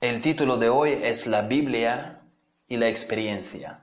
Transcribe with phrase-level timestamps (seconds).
[0.00, 2.20] El título de hoy es La Biblia
[2.68, 3.80] y la experiencia.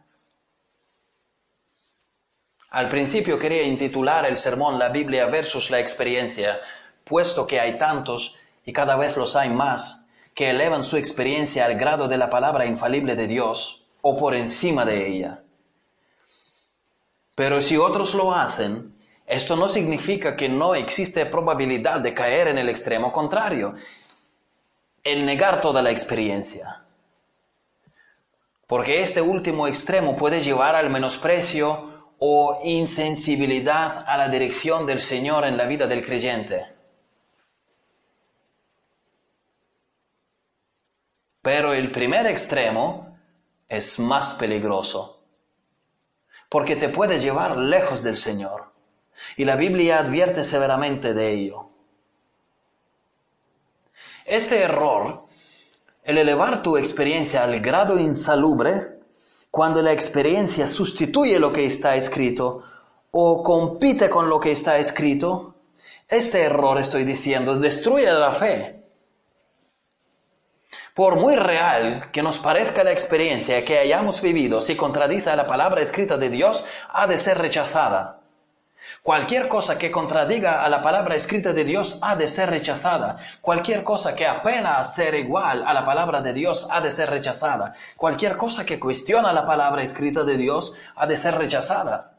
[2.69, 6.59] Al principio quería intitular el sermón La Biblia versus la experiencia,
[7.03, 11.77] puesto que hay tantos y cada vez los hay más que elevan su experiencia al
[11.77, 15.41] grado de la palabra infalible de Dios o por encima de ella.
[17.33, 18.93] Pero si otros lo hacen,
[19.25, 23.73] esto no significa que no existe probabilidad de caer en el extremo contrario,
[25.03, 26.83] el negar toda la experiencia.
[28.67, 35.45] Porque este último extremo puede llevar al menosprecio o insensibilidad a la dirección del Señor
[35.45, 36.65] en la vida del creyente.
[41.41, 43.17] Pero el primer extremo
[43.67, 45.21] es más peligroso,
[46.47, 48.71] porque te puede llevar lejos del Señor.
[49.35, 51.72] Y la Biblia advierte severamente de ello.
[54.25, 55.25] Este error,
[56.03, 58.99] el elevar tu experiencia al grado insalubre,
[59.51, 62.63] cuando la experiencia sustituye lo que está escrito
[63.11, 65.55] o compite con lo que está escrito,
[66.07, 68.83] este error, estoy diciendo, destruye la fe.
[70.95, 75.47] Por muy real que nos parezca la experiencia que hayamos vivido, si contradice a la
[75.47, 78.22] palabra escrita de Dios, ha de ser rechazada.
[79.03, 83.17] Cualquier cosa que contradiga a la palabra escrita de Dios ha de ser rechazada.
[83.41, 87.75] Cualquier cosa que apena ser igual a la palabra de Dios ha de ser rechazada.
[87.97, 92.13] Cualquier cosa que cuestiona la palabra escrita de Dios ha de ser rechazada.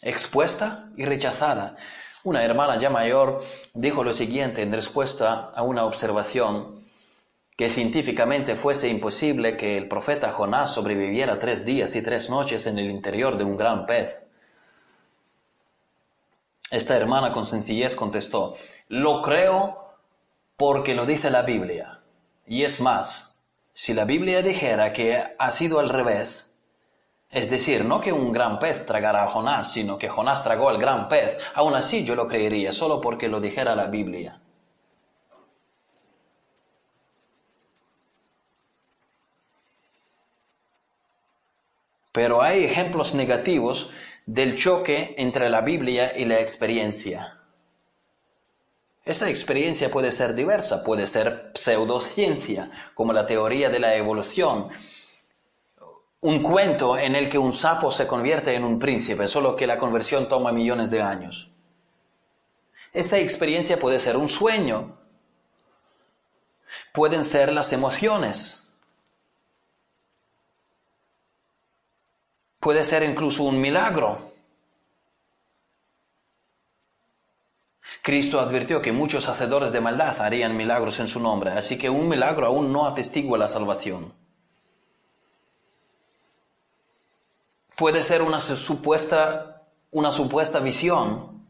[0.00, 1.76] Expuesta y rechazada.
[2.22, 3.42] Una hermana ya mayor
[3.74, 6.83] dijo lo siguiente en respuesta a una observación
[7.56, 12.78] que científicamente fuese imposible que el profeta Jonás sobreviviera tres días y tres noches en
[12.78, 14.24] el interior de un gran pez.
[16.70, 18.56] Esta hermana con sencillez contestó,
[18.88, 19.94] lo creo
[20.56, 22.00] porque lo dice la Biblia.
[22.46, 26.50] Y es más, si la Biblia dijera que ha sido al revés,
[27.30, 30.78] es decir, no que un gran pez tragara a Jonás, sino que Jonás tragó al
[30.78, 31.36] gran pez.
[31.54, 34.40] Aún así yo lo creería, solo porque lo dijera la Biblia.
[42.14, 43.90] Pero hay ejemplos negativos
[44.24, 47.40] del choque entre la Biblia y la experiencia.
[49.04, 54.68] Esta experiencia puede ser diversa, puede ser pseudociencia, como la teoría de la evolución,
[56.20, 59.80] un cuento en el que un sapo se convierte en un príncipe, solo que la
[59.80, 61.50] conversión toma millones de años.
[62.92, 64.96] Esta experiencia puede ser un sueño,
[66.92, 68.63] pueden ser las emociones,
[72.64, 74.32] puede ser incluso un milagro.
[78.02, 82.08] Cristo advirtió que muchos hacedores de maldad harían milagros en su nombre, así que un
[82.08, 84.12] milagro aún no atestigua la salvación.
[87.76, 91.48] puede ser una supuesta, una supuesta visión.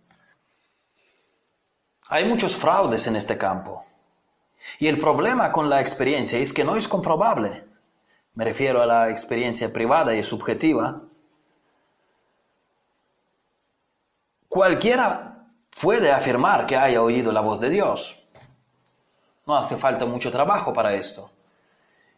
[2.08, 3.84] Hay muchos fraudes en este campo.
[4.78, 7.64] Y el problema con la experiencia es que no es comprobable.
[8.34, 11.02] Me refiero a la experiencia privada y subjetiva.
[14.48, 15.46] Cualquiera
[15.80, 18.20] puede afirmar que haya oído la voz de Dios.
[19.46, 21.30] No hace falta mucho trabajo para esto.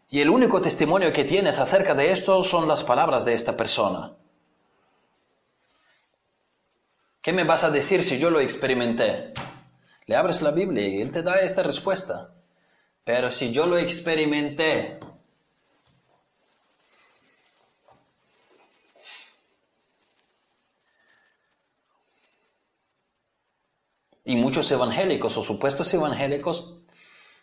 [0.08, 4.12] Y el único testimonio que tienes acerca de esto son las palabras de esta persona.
[7.20, 9.32] ¿Qué me vas a decir si yo lo experimenté?
[10.06, 12.30] Le abres la Biblia y él te da esta respuesta.
[13.04, 15.00] Pero si yo lo experimenté,
[24.26, 26.82] Y muchos evangélicos o supuestos evangélicos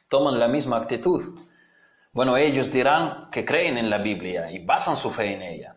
[0.09, 1.39] toman la misma actitud.
[2.11, 5.75] Bueno, ellos dirán que creen en la Biblia y basan su fe en ella.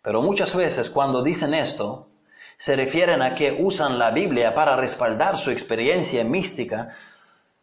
[0.00, 2.08] Pero muchas veces cuando dicen esto,
[2.56, 6.90] se refieren a que usan la Biblia para respaldar su experiencia mística,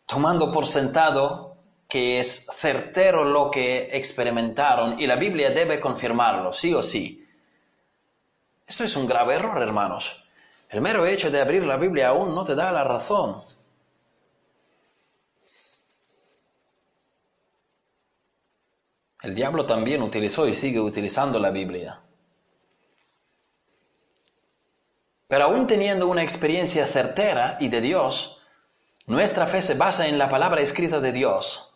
[0.05, 1.55] tomando por sentado
[1.87, 7.25] que es certero lo que experimentaron y la Biblia debe confirmarlo, sí o sí.
[8.67, 10.22] Esto es un grave error, hermanos.
[10.73, 13.43] El mero hecho de abrir la Biblia aún no te da la razón.
[19.21, 22.01] El diablo también utilizó y sigue utilizando la Biblia.
[25.27, 28.41] Pero aún teniendo una experiencia certera y de Dios,
[29.05, 31.71] nuestra fe se basa en la palabra escrita de Dios.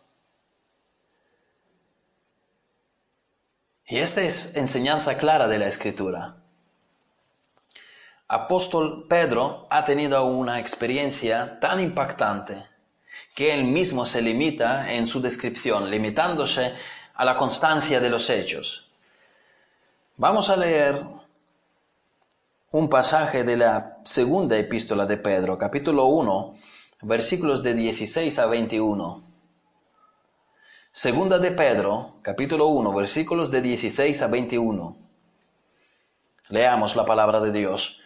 [3.86, 6.47] Y esta es enseñanza clara de la escritura.
[8.30, 12.66] Apóstol Pedro ha tenido una experiencia tan impactante
[13.34, 16.74] que él mismo se limita en su descripción, limitándose
[17.14, 18.92] a la constancia de los hechos.
[20.18, 21.06] Vamos a leer
[22.72, 26.56] un pasaje de la segunda epístola de Pedro, capítulo 1,
[27.04, 29.24] versículos de 16 a 21.
[30.92, 34.98] Segunda de Pedro, capítulo 1, versículos de 16 a 21.
[36.50, 38.02] Leamos la palabra de Dios.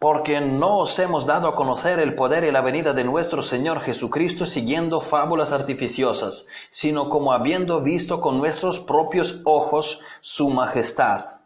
[0.00, 3.82] Porque no os hemos dado a conocer el poder y la venida de nuestro Señor
[3.82, 11.40] Jesucristo siguiendo fábulas artificiosas, sino como habiendo visto con nuestros propios ojos su majestad.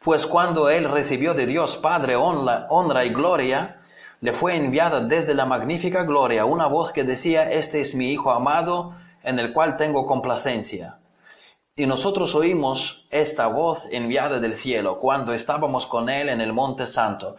[0.00, 3.80] Pues cuando Él recibió de Dios Padre honra, y gloria,
[4.20, 8.30] le fue enviada desde la magnífica gloria una voz que decía, Este es mi Hijo
[8.30, 10.98] amado, en el cual tengo complacencia.
[11.78, 16.86] Y nosotros oímos esta voz enviada del cielo cuando estábamos con Él en el Monte
[16.86, 17.36] Santo.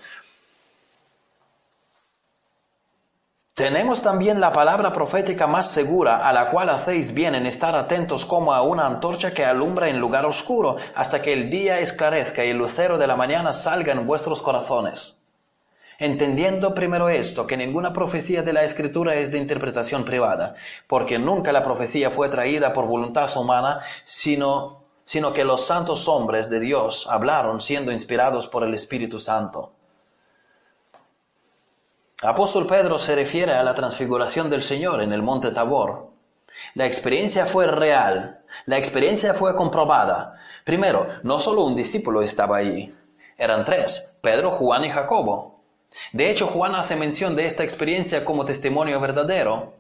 [3.55, 8.25] Tenemos también la palabra profética más segura, a la cual hacéis bien en estar atentos
[8.25, 12.49] como a una antorcha que alumbra en lugar oscuro, hasta que el día esclarezca y
[12.49, 15.16] el lucero de la mañana salga en vuestros corazones
[15.97, 20.55] entendiendo primero esto, que ninguna profecía de la Escritura es de interpretación privada,
[20.87, 24.83] porque nunca la profecía fue traída por voluntad humana, sino,
[25.33, 29.71] que los santos hombres de Dios hablaron siendo inspirados por el Espíritu Santo.
[32.23, 36.09] Apóstol Pedro se refiere a la transfiguración del Señor en el monte Tabor.
[36.73, 40.39] La experiencia fue real, la experiencia fue comprobada.
[40.63, 42.93] Primero, no solo un discípulo estaba allí,
[43.37, 45.56] eran tres, Pedro, Juan y Jacobo.
[46.11, 49.73] De hecho, Juan hace mención de esta experiencia como testimonio verdadero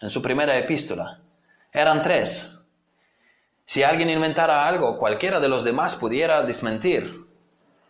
[0.00, 1.20] en su primera epístola.
[1.72, 2.68] Eran tres.
[3.64, 7.10] Si alguien inventara algo, cualquiera de los demás pudiera desmentir,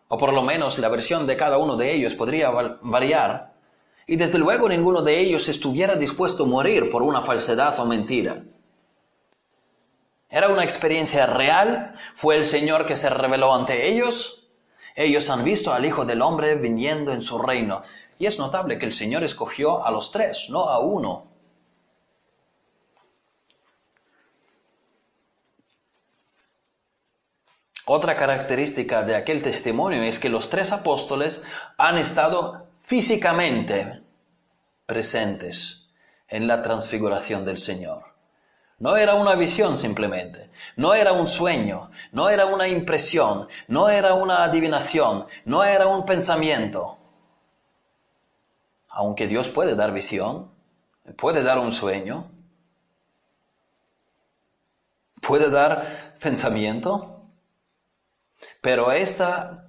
[0.08, 3.54] o por lo menos la versión de cada uno de ellos podría variar,
[4.06, 8.44] y desde luego ninguno de ellos estuviera dispuesto a morir por una falsedad o mentira.
[10.28, 14.43] Era una experiencia real, fue el Señor que se reveló ante ellos,
[14.94, 17.82] ellos han visto al Hijo del Hombre viniendo en su reino.
[18.18, 21.26] Y es notable que el Señor escogió a los tres, no a uno.
[27.86, 31.42] Otra característica de aquel testimonio es que los tres apóstoles
[31.76, 34.00] han estado físicamente
[34.86, 35.92] presentes
[36.28, 38.13] en la transfiguración del Señor.
[38.78, 44.14] No era una visión simplemente, no era un sueño, no era una impresión, no era
[44.14, 46.98] una adivinación, no era un pensamiento.
[48.88, 50.50] Aunque Dios puede dar visión,
[51.16, 52.30] puede dar un sueño,
[55.20, 57.22] puede dar pensamiento,
[58.60, 59.68] pero esta,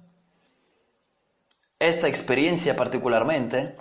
[1.78, 3.76] esta experiencia particularmente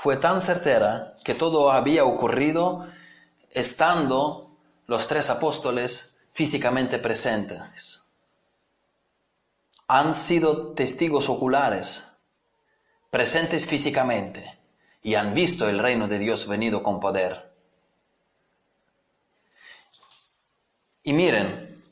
[0.00, 2.86] fue tan certera que todo había ocurrido
[3.50, 4.48] estando
[4.86, 8.04] los tres apóstoles físicamente presentes.
[9.88, 12.06] Han sido testigos oculares,
[13.10, 14.60] presentes físicamente,
[15.02, 17.50] y han visto el reino de Dios venido con poder.
[21.02, 21.82] Y miren,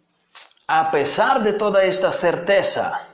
[0.68, 3.05] a pesar de toda esta certeza,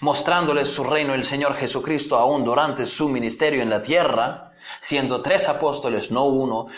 [0.00, 5.48] mostrándoles su reino el Señor Jesucristo aún durante su ministerio en la tierra, siendo tres
[5.48, 6.68] apóstoles, no uno,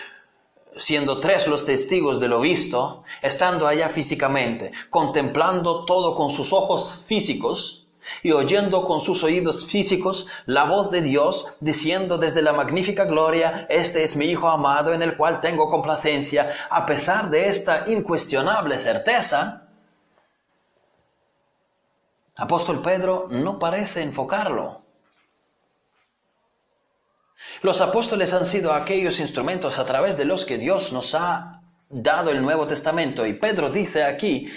[0.77, 7.05] siendo tres los testigos de lo visto, estando allá físicamente, contemplando todo con sus ojos
[7.07, 7.87] físicos
[8.23, 13.67] y oyendo con sus oídos físicos la voz de Dios diciendo desde la magnífica gloria,
[13.69, 18.79] este es mi Hijo amado en el cual tengo complacencia, a pesar de esta incuestionable
[18.79, 19.66] certeza,
[22.37, 24.83] Apóstol Pedro no parece enfocarlo.
[27.63, 32.31] Los apóstoles han sido aquellos instrumentos a través de los que Dios nos ha dado
[32.31, 33.25] el Nuevo Testamento.
[33.27, 34.49] Y Pedro dice aquí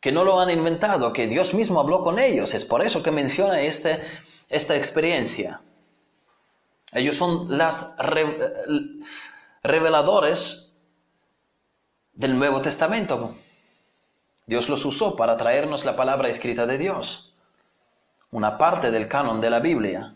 [0.00, 2.54] que no lo han inventado, que Dios mismo habló con ellos.
[2.54, 4.02] Es por eso que menciona este,
[4.48, 5.60] esta experiencia.
[6.92, 7.94] Ellos son las
[9.62, 10.74] reveladores
[12.12, 13.36] del Nuevo Testamento.
[14.48, 17.34] Dios los usó para traernos la palabra escrita de Dios,
[18.30, 20.14] una parte del canon de la Biblia.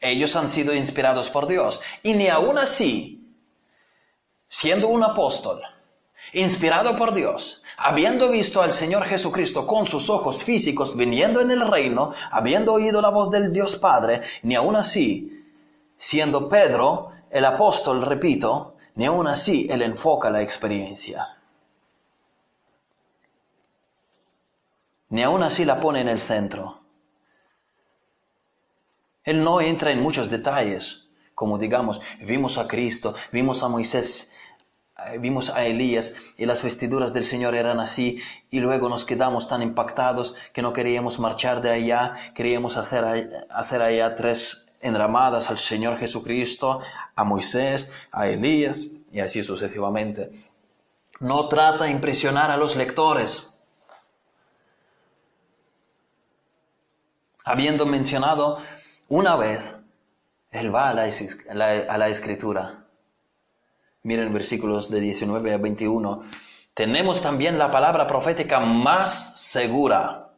[0.00, 3.24] Ellos han sido inspirados por Dios y ni aún así,
[4.48, 5.62] siendo un apóstol,
[6.32, 11.60] inspirado por Dios, habiendo visto al Señor Jesucristo con sus ojos físicos viniendo en el
[11.70, 15.44] reino, habiendo oído la voz del Dios Padre, ni aún así,
[15.96, 21.37] siendo Pedro el apóstol, repito, ni aún así él enfoca la experiencia.
[25.10, 26.80] Ni aún así la pone en el centro.
[29.24, 34.32] Él no entra en muchos detalles, como digamos, vimos a Cristo, vimos a Moisés,
[35.06, 39.46] eh, vimos a Elías y las vestiduras del Señor eran así y luego nos quedamos
[39.46, 45.58] tan impactados que no queríamos marchar de allá, queríamos hacer, hacer allá tres enramadas al
[45.58, 46.80] Señor Jesucristo,
[47.14, 50.30] a Moisés, a Elías y así sucesivamente.
[51.20, 53.57] No trata de impresionar a los lectores.
[57.44, 58.58] Habiendo mencionado
[59.08, 59.60] una vez,
[60.50, 62.84] él va a la, escritura.
[64.02, 66.24] Miren versículos de 19 a 21.
[66.74, 70.30] Tenemos también la palabra profética más segura,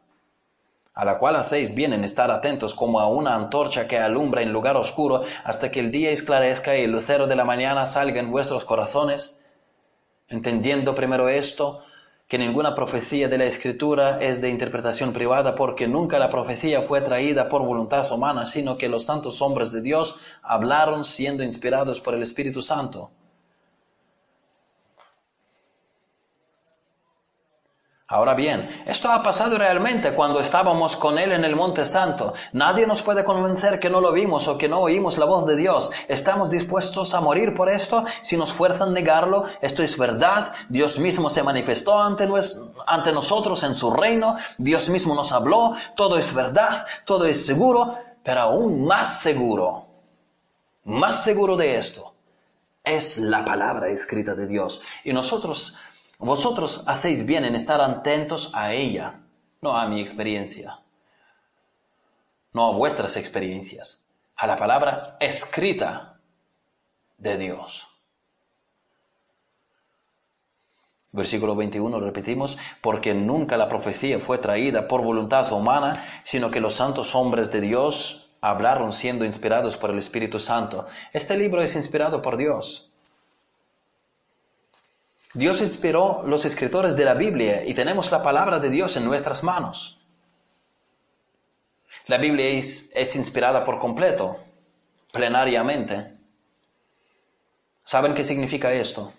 [0.94, 4.52] a la cual hacéis bien en estar atentos como a una antorcha que alumbra en
[4.52, 8.30] lugar oscuro hasta que el día esclarezca y el lucero de la mañana salga en
[8.30, 9.38] vuestros corazones.
[10.28, 11.82] Entendiendo primero esto,
[12.30, 17.00] que ninguna profecía de la Escritura es de interpretación privada porque nunca la profecía fue
[17.00, 22.14] traída por voluntad humana, sino que los santos hombres de Dios hablaron siendo inspirados por
[22.14, 23.10] el Espíritu Santo.
[28.12, 32.34] Ahora bien, esto ha pasado realmente cuando estábamos con Él en el Monte Santo.
[32.52, 35.54] Nadie nos puede convencer que no lo vimos o que no oímos la voz de
[35.54, 35.92] Dios.
[36.08, 38.04] ¿Estamos dispuestos a morir por esto?
[38.22, 40.52] Si nos fuerzan negarlo, esto es verdad.
[40.68, 42.28] Dios mismo se manifestó ante,
[42.84, 44.38] ante nosotros en su reino.
[44.58, 45.76] Dios mismo nos habló.
[45.94, 49.86] Todo es verdad, todo es seguro, pero aún más seguro,
[50.82, 52.12] más seguro de esto,
[52.82, 54.82] es la palabra escrita de Dios.
[55.04, 55.76] Y nosotros
[56.26, 59.20] vosotros hacéis bien en estar atentos a ella,
[59.60, 60.80] no a mi experiencia,
[62.52, 66.20] no a vuestras experiencias, a la palabra escrita
[67.16, 67.86] de Dios.
[71.12, 76.74] Versículo 21 repetimos, porque nunca la profecía fue traída por voluntad humana, sino que los
[76.74, 80.86] santos hombres de Dios hablaron siendo inspirados por el Espíritu Santo.
[81.12, 82.89] Este libro es inspirado por Dios.
[85.34, 89.44] Dios inspiró los escritores de la Biblia y tenemos la palabra de Dios en nuestras
[89.44, 90.00] manos.
[92.06, 94.36] La Biblia es, inspirada por completo,
[95.12, 96.14] plenariamente.
[97.84, 99.12] ¿Saben qué significa esto?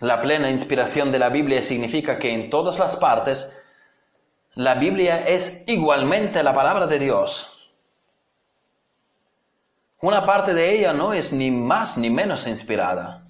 [0.00, 3.56] La plena inspiración de la Biblia significa que en todas las partes
[4.54, 7.55] la Biblia es igualmente la palabra de Dios.
[10.00, 13.24] Una parte de ella no es ni más ni menos inspirada.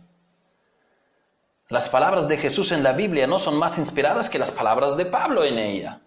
[1.69, 5.07] Las palabras de Jesús en la Biblia no son más inspiradas que las palabras de
[5.07, 6.01] Pablo en ella.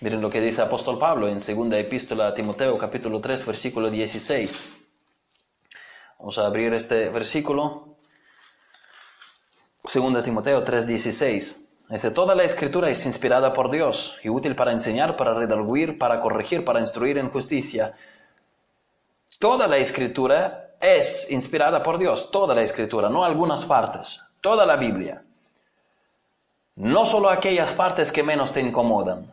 [0.00, 4.86] Miren lo que dice apóstol Pablo en segunda epístola a Timoteo capítulo 3 versículo 16.
[6.18, 7.96] Vamos a abrir este versículo.
[9.84, 11.65] Segunda Timoteo 3 16.
[11.88, 16.20] Dice, toda la escritura es inspirada por Dios y útil para enseñar, para redarguir, para
[16.20, 17.94] corregir, para instruir en justicia.
[19.38, 24.76] Toda la escritura es inspirada por Dios, toda la escritura, no algunas partes, toda la
[24.76, 25.22] Biblia.
[26.74, 29.32] No solo aquellas partes que menos te incomodan.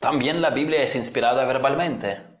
[0.00, 2.35] También la Biblia es inspirada verbalmente.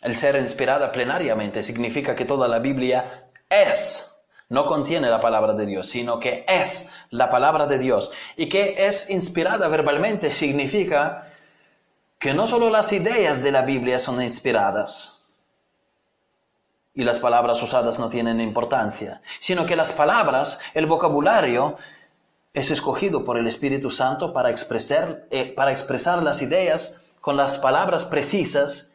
[0.00, 4.10] El ser inspirada plenariamente significa que toda la Biblia es,
[4.48, 8.10] no contiene la palabra de Dios, sino que es la palabra de Dios.
[8.36, 11.30] Y que es inspirada verbalmente significa
[12.18, 15.24] que no solo las ideas de la Biblia son inspiradas
[16.94, 21.78] y las palabras usadas no tienen importancia, sino que las palabras, el vocabulario,
[22.52, 27.58] es escogido por el Espíritu Santo para expresar, eh, para expresar las ideas con las
[27.58, 28.89] palabras precisas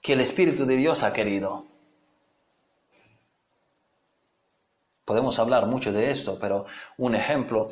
[0.00, 1.66] que el Espíritu de Dios ha querido.
[5.04, 6.66] Podemos hablar mucho de esto, pero
[6.98, 7.70] un ejemplo,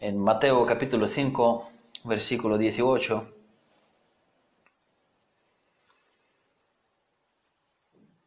[0.00, 1.70] en Mateo capítulo 5,
[2.04, 3.34] versículo 18,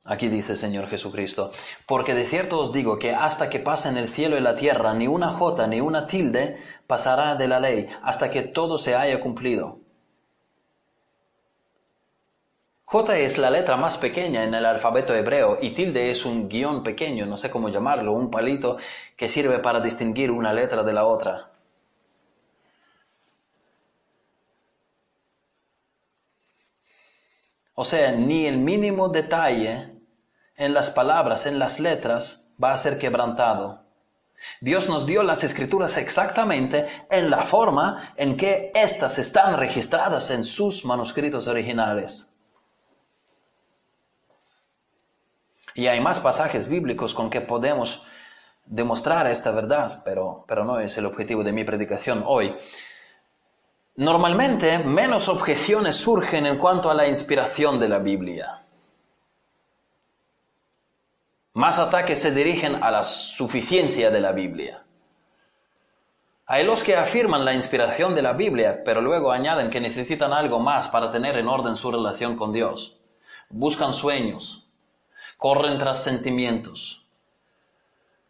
[0.05, 1.53] Aquí dice el Señor Jesucristo,
[1.87, 5.07] porque de cierto os digo que hasta que pasen el cielo y la tierra, ni
[5.07, 9.79] una jota ni una tilde pasará de la ley, hasta que todo se haya cumplido.
[12.93, 16.83] J es la letra más pequeña en el alfabeto hebreo y tilde es un guion
[16.83, 18.77] pequeño, no sé cómo llamarlo, un palito
[19.17, 21.49] que sirve para distinguir una letra de la otra.
[27.73, 29.95] O sea, ni el mínimo detalle
[30.55, 33.81] en las palabras, en las letras, va a ser quebrantado.
[34.61, 40.45] Dios nos dio las escrituras exactamente en la forma en que éstas están registradas en
[40.45, 42.32] sus manuscritos originales.
[45.75, 48.05] Y hay más pasajes bíblicos con que podemos
[48.65, 52.55] demostrar esta verdad, pero, pero no es el objetivo de mi predicación hoy.
[53.95, 58.63] Normalmente menos objeciones surgen en cuanto a la inspiración de la Biblia.
[61.53, 64.83] Más ataques se dirigen a la suficiencia de la Biblia.
[66.47, 70.59] Hay los que afirman la inspiración de la Biblia, pero luego añaden que necesitan algo
[70.59, 72.97] más para tener en orden su relación con Dios.
[73.49, 74.62] Buscan sueños,
[75.37, 77.05] corren tras sentimientos.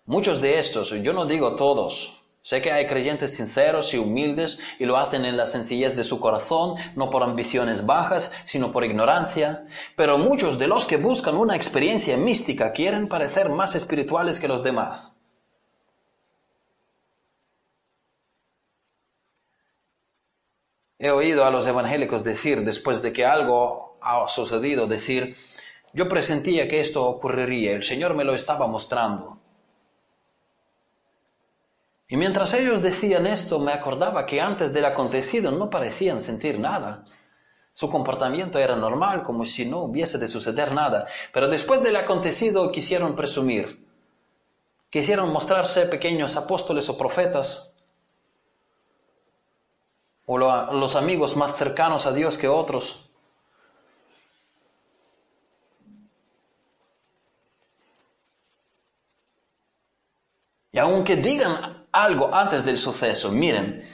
[0.06, 4.86] Muchos de estos, yo no digo todos, sé que hay creyentes sinceros y humildes y
[4.86, 9.66] lo hacen en la sencillez de su corazón, no por ambiciones bajas, sino por ignorancia,
[9.96, 14.62] pero muchos de los que buscan una experiencia mística quieren parecer más espirituales que los
[14.62, 15.18] demás.
[21.00, 25.36] He oído a los evangélicos decir, después de que algo ha sucedido, decir,
[25.94, 29.38] yo presentía que esto ocurriría, el Señor me lo estaba mostrando.
[32.08, 37.04] Y mientras ellos decían esto, me acordaba que antes del acontecido no parecían sentir nada.
[37.74, 41.08] Su comportamiento era normal, como si no hubiese de suceder nada.
[41.32, 43.84] Pero después del acontecido quisieron presumir.
[44.92, 47.74] Quisieron mostrarse pequeños apóstoles o profetas.
[50.28, 53.04] O los amigos más cercanos a Dios que otros.
[60.74, 63.86] Y aunque digan algo antes del suceso, miren,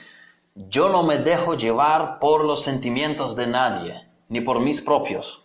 [0.54, 5.44] yo no me dejo llevar por los sentimientos de nadie, ni por mis propios.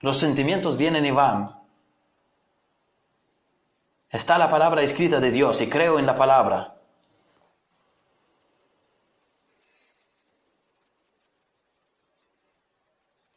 [0.00, 1.58] Los sentimientos vienen y van.
[4.10, 6.74] Está la palabra escrita de Dios y creo en la palabra.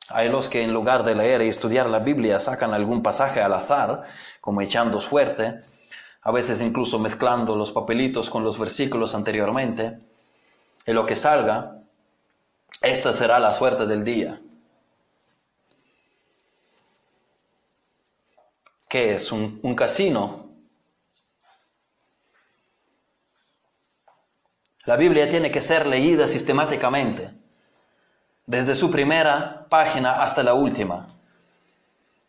[0.09, 3.53] Hay los que en lugar de leer y estudiar la Biblia sacan algún pasaje al
[3.53, 4.07] azar,
[4.41, 5.61] como echando suerte,
[6.21, 9.99] a veces incluso mezclando los papelitos con los versículos anteriormente,
[10.85, 11.79] y lo que salga,
[12.81, 14.39] esta será la suerte del día.
[18.87, 19.31] ¿Qué es?
[19.31, 20.47] Un, un casino.
[24.85, 27.31] La Biblia tiene que ser leída sistemáticamente,
[28.47, 31.18] desde su primera página hasta la última.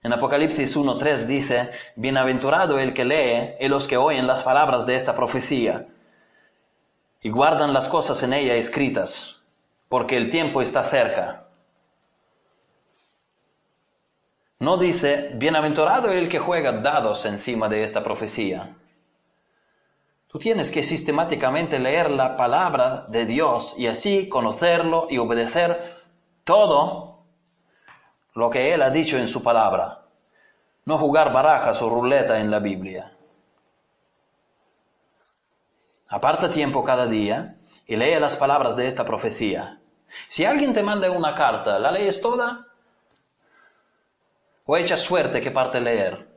[0.03, 4.97] En Apocalipsis 1.3 dice, Bienaventurado el que lee y los que oyen las palabras de
[4.97, 5.89] esta profecía
[7.21, 9.43] y guardan las cosas en ella escritas,
[9.91, 11.49] porque el tiempo está cerca.
[14.59, 18.77] No dice, Bienaventurado el que juega dados encima de esta profecía.
[20.29, 25.97] Tú tienes que sistemáticamente leer la palabra de Dios y así conocerlo y obedecer
[26.45, 27.10] todo
[28.35, 30.05] lo que Él ha dicho en su palabra,
[30.85, 33.13] no jugar barajas o ruleta en la Biblia.
[36.09, 39.81] Aparta tiempo cada día y lee las palabras de esta profecía.
[40.29, 42.67] Si alguien te manda una carta, ¿la lees toda?
[44.67, 46.29] ¿O echas suerte que parte leer?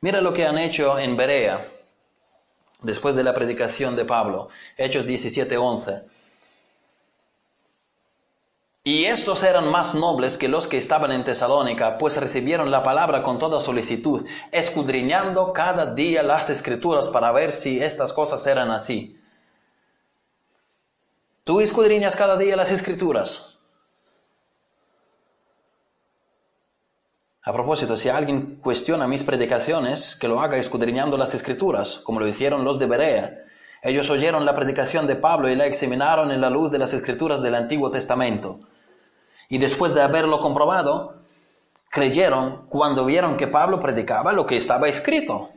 [0.00, 1.64] Mira lo que han hecho en Berea,
[2.82, 6.04] después de la predicación de Pablo, Hechos 17:11.
[8.82, 13.22] Y estos eran más nobles que los que estaban en Tesalónica, pues recibieron la palabra
[13.22, 19.20] con toda solicitud, escudriñando cada día las escrituras para ver si estas cosas eran así.
[21.44, 23.58] ¿Tú escudriñas cada día las escrituras?
[27.42, 32.28] A propósito, si alguien cuestiona mis predicaciones, que lo haga escudriñando las escrituras, como lo
[32.28, 33.44] hicieron los de Berea.
[33.82, 37.42] Ellos oyeron la predicación de Pablo y la examinaron en la luz de las escrituras
[37.42, 38.60] del Antiguo Testamento.
[39.48, 41.22] Y después de haberlo comprobado,
[41.88, 45.50] creyeron cuando vieron que Pablo predicaba lo que estaba escrito.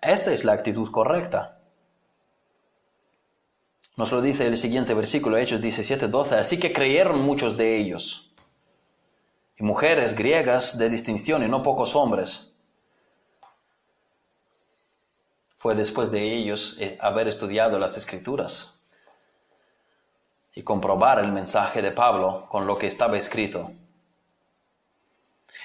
[0.00, 1.58] Esta es la actitud correcta.
[3.96, 6.34] Nos lo dice el siguiente versículo, Hechos 17, 12.
[6.36, 8.32] Así que creyeron muchos de ellos,
[9.56, 12.53] y mujeres griegas de distinción y no pocos hombres.
[15.64, 18.82] Fue después de ellos eh, haber estudiado las escrituras
[20.54, 23.72] y comprobar el mensaje de Pablo con lo que estaba escrito.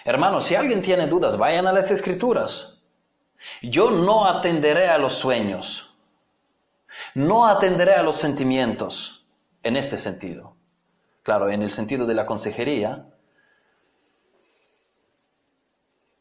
[0.05, 2.77] Hermanos, si alguien tiene dudas, vayan a las escrituras.
[3.62, 5.93] Yo no atenderé a los sueños,
[7.13, 9.25] no atenderé a los sentimientos
[9.63, 10.55] en este sentido.
[11.23, 13.05] Claro, en el sentido de la consejería,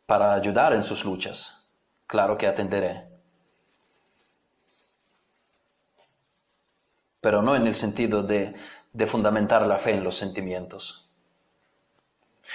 [0.04, 1.70] para ayudar en sus luchas.
[2.08, 3.17] Claro que atenderé.
[7.20, 8.54] Pero no en el sentido de,
[9.06, 11.08] fundamentar la fe en los sentimientos.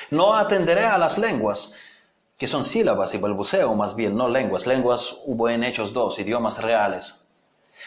[0.09, 1.73] No atenderé a las lenguas,
[2.37, 4.65] que son sílabas y balbuceo más bien, no lenguas.
[4.65, 7.29] Lenguas hubo en Hechos dos, idiomas reales.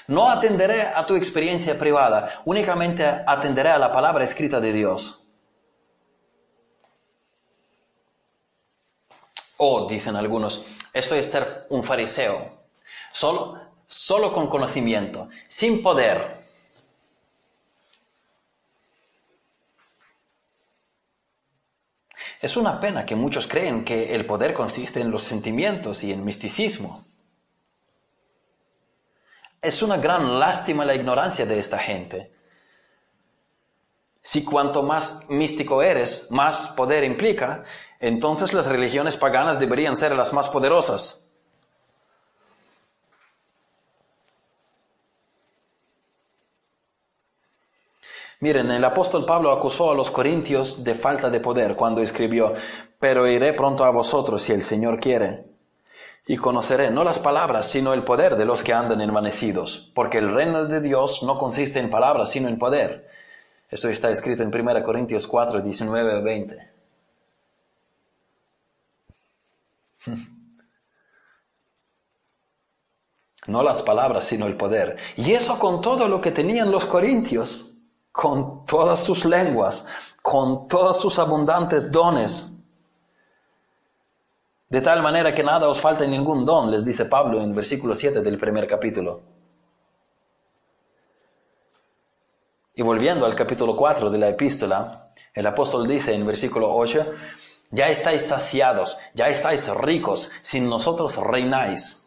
[0.07, 5.23] No atenderé a tu experiencia privada, únicamente atenderé a la palabra escrita de Dios.
[9.59, 12.53] O, dicen algunos, esto es ser un fariseo,
[13.13, 16.36] solo, solo con conocimiento, sin poder.
[22.41, 26.25] Es una pena que muchos creen que el poder consiste en los sentimientos y en
[26.25, 27.05] misticismo.
[29.63, 32.33] Es una gran lástima la ignorancia de esta gente.
[34.23, 37.65] Si cuanto más místico eres, más poder implica,
[38.01, 41.26] entonces las religiones paganas deberían ser las más poderosas.
[48.41, 52.55] Miren, el apóstol Pablo acusó a los corintios de falta de poder cuando escribió,
[53.01, 55.45] pero iré pronto a vosotros si el Señor quiere.
[56.27, 60.33] Y conoceré no las palabras, sino el poder de los que andan envanecidos, porque el
[60.33, 63.09] reino de Dios no consiste en palabras, sino en poder.
[63.71, 66.71] Esto está escrito en 1 Corintios 4, 19 20.
[73.47, 74.97] No las palabras, sino el poder.
[75.17, 77.76] Y eso con todo lo que tenían los corintios,
[78.17, 79.87] con todas sus lenguas,
[80.23, 82.51] con todos sus abundantes dones.
[84.71, 88.23] De tal manera que nada os falte ningún don, les dice Pablo en versículo 7
[88.23, 89.21] del primer capítulo.
[92.75, 97.13] Y volviendo al capítulo 4 de la epístola, el apóstol dice en versículo 8,
[97.71, 102.06] ya estáis saciados, ya estáis ricos, sin nosotros reináis.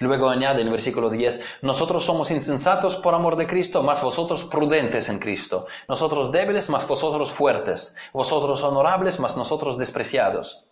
[0.00, 5.08] Luego añade el versículo 10, nosotros somos insensatos por amor de Cristo, mas vosotros prudentes
[5.08, 5.66] en Cristo.
[5.88, 7.94] Nosotros débiles, mas vosotros fuertes.
[8.12, 10.64] Vosotros honorables, mas nosotros despreciados.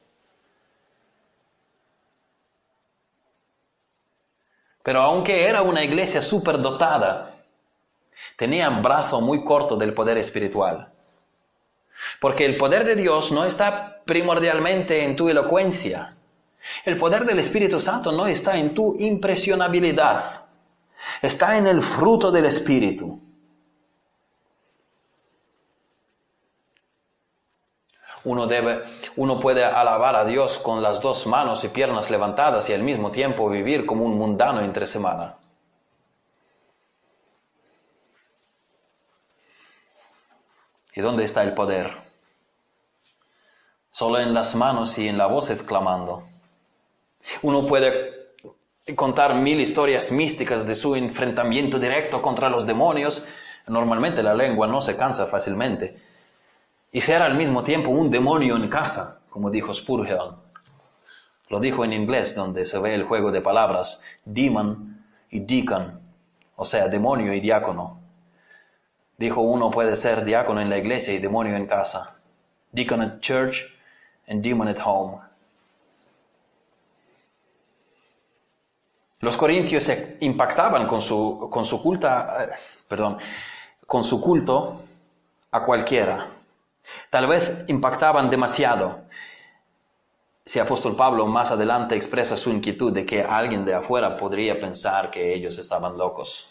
[4.83, 7.37] Pero aunque era una iglesia superdotada,
[8.37, 10.93] tenía un brazo muy corto del poder espiritual.
[12.21, 16.11] Porque el poder de Dios no está primordialmente en tu elocuencia.
[16.85, 20.47] El poder del Espíritu Santo no está en tu impresionabilidad.
[21.21, 23.21] Está en el fruto del Espíritu.
[28.25, 28.85] Uno, debe,
[29.17, 33.11] uno puede alabar a Dios con las dos manos y piernas levantadas y al mismo
[33.11, 35.35] tiempo vivir como un mundano entre semana.
[40.95, 41.97] ¿Y dónde está el poder?
[43.91, 46.32] Solo en las manos y en la voz exclamando.
[47.43, 48.23] Uno puede
[48.97, 53.25] contar mil historias místicas de su enfrentamiento directo contra los demonios.
[53.69, 55.97] Normalmente la lengua no se cansa fácilmente.
[56.91, 60.37] Y ser al mismo tiempo un demonio en casa, como dijo Spurgeon.
[61.49, 66.01] Lo dijo en inglés, donde se ve el juego de palabras, demon y deacon,
[66.57, 68.01] o sea, demonio y diácono.
[69.19, 72.17] Dijo uno puede ser diácono en la iglesia y demonio en casa.
[72.73, 73.65] Deacon at church
[74.27, 75.19] and demon at home.
[79.23, 82.49] Los corintios se impactaban con su, con su culta, eh,
[82.89, 83.19] perdón,
[83.87, 84.83] con su culto
[85.53, 86.29] a cualquiera.
[87.09, 89.05] Tal vez impactaban demasiado.
[90.45, 95.09] Si apóstol Pablo más adelante expresa su inquietud de que alguien de afuera podría pensar
[95.13, 96.49] que ellos estaban locos.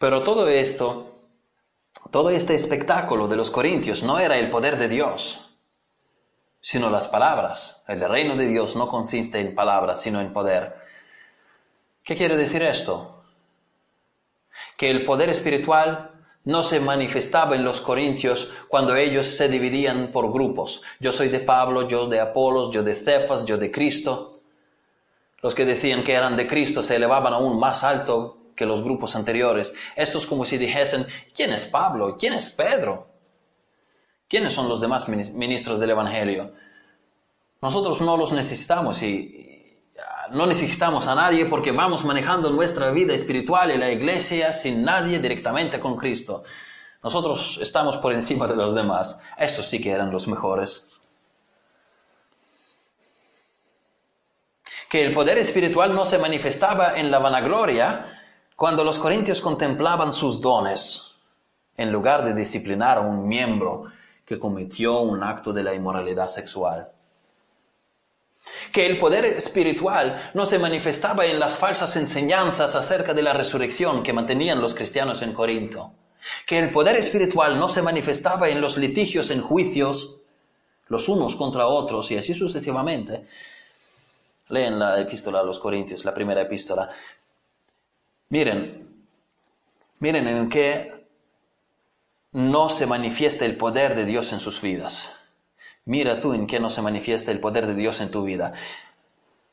[0.00, 1.20] Pero todo esto,
[2.10, 5.49] todo este espectáculo de los corintios no era el poder de Dios,
[6.60, 7.82] sino las palabras.
[7.88, 10.74] El reino de Dios no consiste en palabras, sino en poder.
[12.04, 13.22] ¿Qué quiere decir esto?
[14.76, 16.10] Que el poder espiritual
[16.44, 20.82] no se manifestaba en los corintios cuando ellos se dividían por grupos.
[20.98, 24.40] Yo soy de Pablo, yo de Apolos, yo de Cefas, yo de Cristo.
[25.42, 29.16] Los que decían que eran de Cristo se elevaban aún más alto que los grupos
[29.16, 29.72] anteriores.
[29.96, 32.16] Esto es como si dijesen, ¿quién es Pablo?
[32.18, 33.09] ¿Quién es Pedro?
[34.30, 36.52] ¿Quiénes son los demás ministros del Evangelio?
[37.60, 39.76] Nosotros no los necesitamos y
[40.30, 45.18] no necesitamos a nadie porque vamos manejando nuestra vida espiritual y la iglesia sin nadie
[45.18, 46.44] directamente con Cristo.
[47.02, 49.20] Nosotros estamos por encima de los demás.
[49.36, 50.88] Estos sí que eran los mejores.
[54.88, 58.22] Que el poder espiritual no se manifestaba en la vanagloria,
[58.54, 61.16] cuando los corintios contemplaban sus dones,
[61.76, 63.90] en lugar de disciplinar a un miembro
[64.30, 66.92] que cometió un acto de la inmoralidad sexual.
[68.72, 74.04] Que el poder espiritual no se manifestaba en las falsas enseñanzas acerca de la resurrección
[74.04, 75.94] que mantenían los cristianos en Corinto.
[76.46, 80.18] que el poder espiritual no se manifestaba en los litigios, en juicios,
[80.86, 83.26] los unos contra otros y así sucesivamente.
[84.50, 86.88] Leen la epístola a los Corintios, la primera epístola.
[88.28, 89.06] Miren,
[89.98, 90.99] miren en qué
[92.32, 95.12] no se manifiesta el poder de Dios en sus vidas.
[95.84, 98.52] Mira tú en qué no se manifiesta el poder de Dios en tu vida.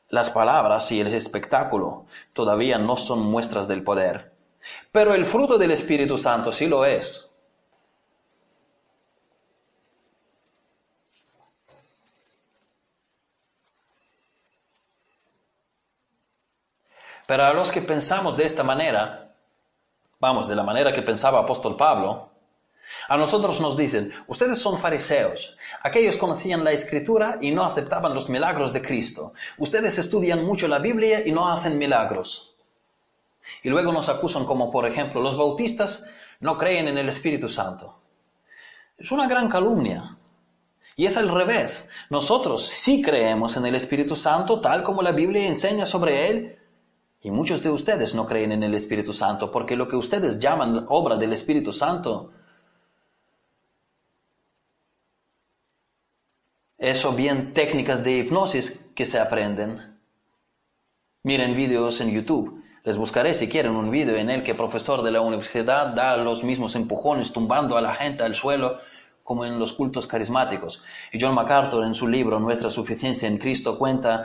[0.08, 4.32] Las palabras y el espectáculo todavía no son muestras del poder,
[4.92, 7.24] pero el fruto del Espíritu Santo sí lo es.
[17.26, 19.34] Pero a los que pensamos de esta manera,
[20.18, 22.27] vamos, de la manera que pensaba apóstol Pablo,
[23.08, 28.28] a nosotros nos dicen, ustedes son fariseos, aquellos conocían la escritura y no aceptaban los
[28.28, 29.32] milagros de Cristo.
[29.58, 32.54] Ustedes estudian mucho la Biblia y no hacen milagros.
[33.62, 36.06] Y luego nos acusan como, por ejemplo, los bautistas
[36.40, 37.98] no creen en el Espíritu Santo.
[38.96, 40.16] Es una gran calumnia.
[40.96, 41.88] Y es al revés.
[42.10, 46.58] Nosotros sí creemos en el Espíritu Santo tal como la Biblia enseña sobre él.
[47.20, 50.86] Y muchos de ustedes no creen en el Espíritu Santo porque lo que ustedes llaman
[50.88, 52.32] obra del Espíritu Santo
[56.78, 59.98] Eso bien técnicas de hipnosis que se aprenden.
[61.24, 62.62] Miren vídeos en YouTube.
[62.84, 66.16] Les buscaré si quieren un vídeo en el que el profesor de la universidad da
[66.16, 68.78] los mismos empujones tumbando a la gente al suelo
[69.24, 70.84] como en los cultos carismáticos.
[71.12, 74.24] Y John MacArthur en su libro Nuestra suficiencia en Cristo cuenta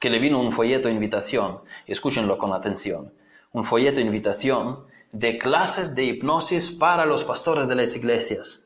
[0.00, 3.12] que le vino un folleto invitación, escúchenlo con atención,
[3.52, 8.65] un folleto invitación de clases de hipnosis para los pastores de las iglesias.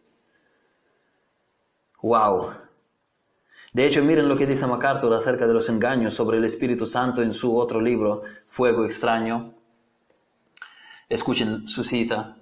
[2.02, 2.54] Wow.
[3.72, 7.22] De hecho, miren lo que dice MacArthur acerca de los engaños sobre el Espíritu Santo
[7.22, 9.54] en su otro libro, Fuego extraño.
[11.08, 12.36] Escuchen su cita.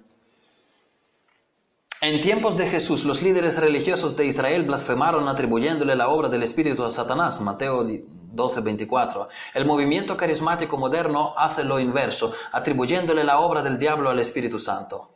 [2.01, 6.83] En tiempos de Jesús, los líderes religiosos de Israel blasfemaron atribuyéndole la obra del Espíritu
[6.83, 9.27] a Satanás, Mateo 12, 24.
[9.53, 15.09] El movimiento carismático moderno hace lo inverso, atribuyéndole la obra del diablo al Espíritu Santo.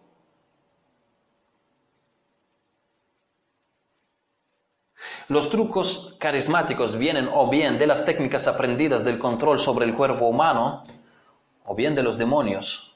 [5.27, 10.27] Los trucos carismáticos vienen o bien de las técnicas aprendidas del control sobre el cuerpo
[10.27, 10.83] humano,
[11.65, 12.93] o bien de los demonios.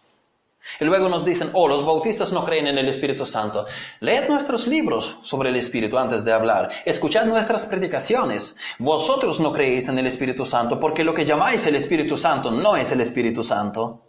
[0.79, 3.65] Y luego nos dicen, oh, los bautistas no creen en el Espíritu Santo.
[4.01, 6.69] Leed nuestros libros sobre el Espíritu antes de hablar.
[6.85, 8.57] Escuchad nuestras predicaciones.
[8.77, 12.75] Vosotros no creéis en el Espíritu Santo porque lo que llamáis el Espíritu Santo no
[12.75, 14.01] es el Espíritu Santo.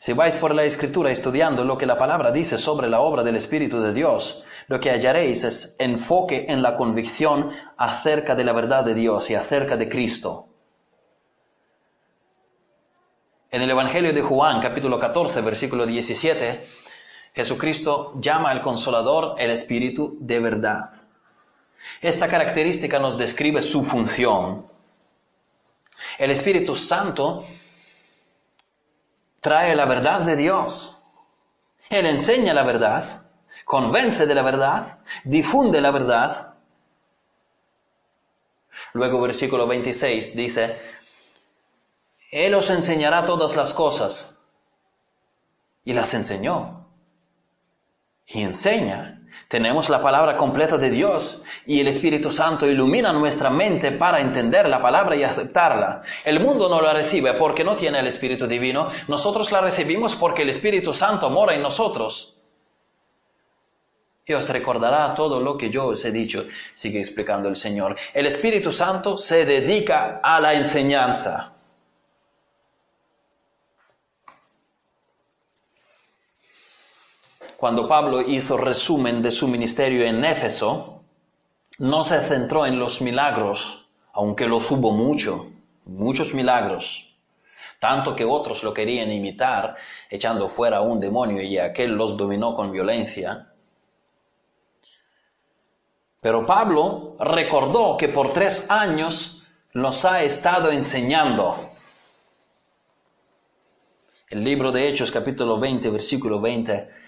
[0.00, 3.36] Si vais por la escritura estudiando lo que la palabra dice sobre la obra del
[3.36, 8.82] Espíritu de Dios, lo que hallaréis es enfoque en la convicción acerca de la verdad
[8.82, 10.48] de Dios y acerca de Cristo.
[13.50, 16.66] En el Evangelio de Juan, capítulo 14, versículo 17,
[17.34, 20.92] Jesucristo llama al consolador el Espíritu de verdad.
[22.00, 24.66] Esta característica nos describe su función.
[26.16, 27.44] El Espíritu Santo
[29.40, 31.02] trae la verdad de Dios.
[31.88, 33.26] Él enseña la verdad,
[33.64, 36.54] convence de la verdad, difunde la verdad.
[38.92, 40.78] Luego versículo 26 dice,
[42.30, 44.38] Él os enseñará todas las cosas.
[45.84, 46.86] Y las enseñó.
[48.26, 49.19] Y enseña
[49.50, 54.68] tenemos la palabra completa de Dios y el Espíritu Santo ilumina nuestra mente para entender
[54.68, 56.02] la palabra y aceptarla.
[56.24, 58.90] El mundo no la recibe porque no tiene el Espíritu Divino.
[59.08, 62.36] Nosotros la recibimos porque el Espíritu Santo mora en nosotros.
[64.24, 67.96] Y os recordará todo lo que yo os he dicho, sigue explicando el Señor.
[68.14, 71.54] El Espíritu Santo se dedica a la enseñanza.
[77.60, 81.02] Cuando Pablo hizo resumen de su ministerio en Éfeso,
[81.76, 85.50] no se centró en los milagros, aunque los hubo mucho,
[85.84, 87.14] muchos milagros,
[87.78, 89.76] tanto que otros lo querían imitar,
[90.08, 93.52] echando fuera un demonio y aquel los dominó con violencia.
[96.18, 101.56] Pero Pablo recordó que por tres años nos ha estado enseñando.
[104.30, 106.99] El libro de Hechos capítulo 20, versículo 20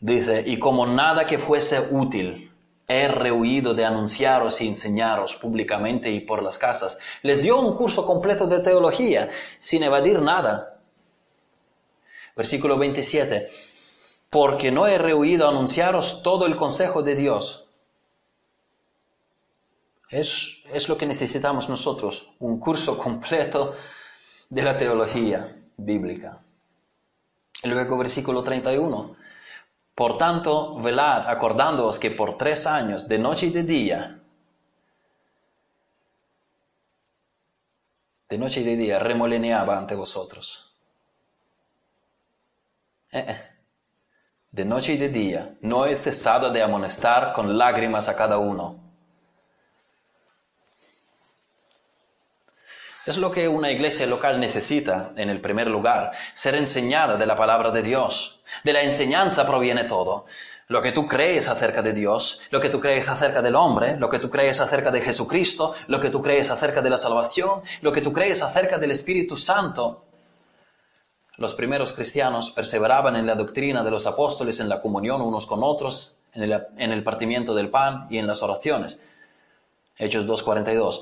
[0.00, 2.52] Dice, y como nada que fuese útil,
[2.88, 6.98] he rehuido de anunciaros y enseñaros públicamente y por las casas.
[7.22, 9.30] Les dio un curso completo de teología,
[9.60, 10.80] sin evadir nada.
[12.34, 13.48] Versículo 27.
[14.30, 17.66] Porque no he rehuido anunciaros todo el consejo de Dios.
[20.10, 23.74] Es, es lo que necesitamos nosotros, un curso completo
[24.48, 26.40] de la teología bíblica.
[27.64, 29.17] Luego versículo 31.
[29.98, 34.20] Por tanto, velad, acordándoos que por tres años, de noche y de día,
[38.28, 40.72] de noche y de día, remolineaba ante vosotros.
[43.10, 43.42] Eh, eh.
[44.52, 48.87] De noche y de día, no he cesado de amonestar con lágrimas a cada uno
[53.08, 57.36] Es lo que una iglesia local necesita en el primer lugar, ser enseñada de la
[57.36, 58.40] palabra de Dios.
[58.64, 60.26] De la enseñanza proviene todo.
[60.66, 64.10] Lo que tú crees acerca de Dios, lo que tú crees acerca del hombre, lo
[64.10, 67.92] que tú crees acerca de Jesucristo, lo que tú crees acerca de la salvación, lo
[67.92, 70.04] que tú crees acerca del Espíritu Santo.
[71.38, 75.60] Los primeros cristianos perseveraban en la doctrina de los apóstoles, en la comunión unos con
[75.62, 79.00] otros, en el, en el partimiento del pan y en las oraciones.
[79.96, 81.00] Hechos 2.42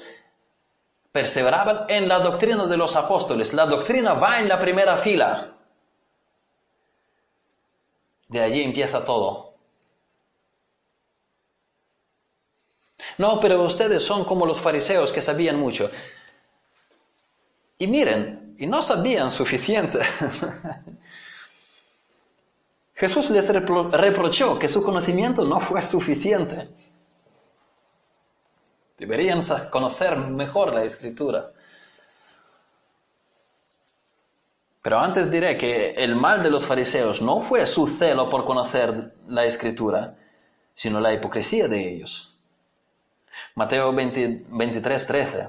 [1.16, 3.54] perseveraban en la doctrina de los apóstoles.
[3.54, 5.54] La doctrina va en la primera fila.
[8.28, 9.54] De allí empieza todo.
[13.16, 15.90] No, pero ustedes son como los fariseos que sabían mucho.
[17.78, 20.00] Y miren, y no sabían suficiente.
[22.94, 26.68] Jesús les reprochó que su conocimiento no fue suficiente.
[28.98, 31.52] Deberían conocer mejor la escritura.
[34.80, 39.14] Pero antes diré que el mal de los fariseos no fue su celo por conocer
[39.26, 40.16] la escritura,
[40.74, 42.38] sino la hipocresía de ellos.
[43.54, 45.48] Mateo 23, 13.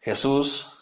[0.00, 0.72] Jesús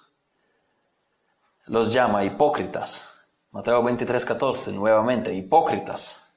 [1.66, 3.10] los llama hipócritas.
[3.50, 6.32] Mateo 23, 14, nuevamente, hipócritas.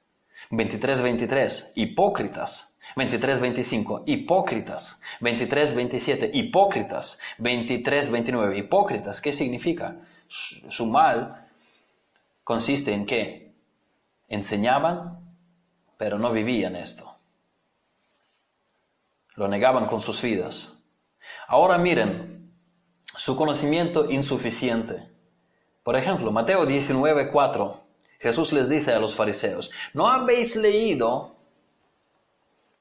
[0.50, 2.69] 23, 23, hipócritas.
[2.96, 5.00] 23-25, hipócritas.
[5.20, 7.18] 23-27, hipócritas.
[7.38, 9.20] 23-29, hipócritas.
[9.20, 9.96] ¿Qué significa?
[10.28, 11.48] Su mal
[12.44, 13.52] consiste en que
[14.28, 15.18] enseñaban,
[15.96, 17.16] pero no vivían esto.
[19.34, 20.76] Lo negaban con sus vidas.
[21.46, 22.52] Ahora miren,
[23.16, 25.08] su conocimiento insuficiente.
[25.82, 27.84] Por ejemplo, Mateo 19, 4,
[28.18, 31.39] Jesús les dice a los fariseos, ¿no habéis leído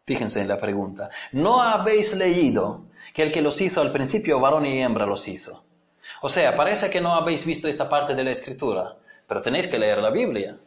[0.10, 1.12] Fíjense en la pregunta.
[1.34, 5.64] ¿No habéis leído que el que los hizo al principio, varón y hembra, los hizo?
[6.24, 8.96] O sea, parece que no habéis visto esta parte de la escritura,
[9.28, 10.58] pero tenéis que leer la Biblia.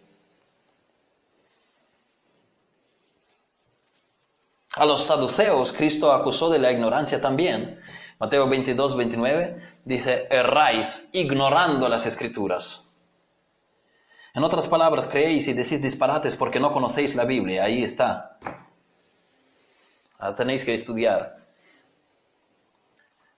[4.76, 7.80] A los saduceos Cristo acusó de la ignorancia también.
[8.20, 12.88] Mateo 22, 29 dice, erráis ignorando las escrituras.
[14.34, 17.64] En otras palabras, creéis y decís disparates porque no conocéis la Biblia.
[17.64, 18.38] Ahí está.
[20.24, 21.36] Ah, tenéis que estudiar.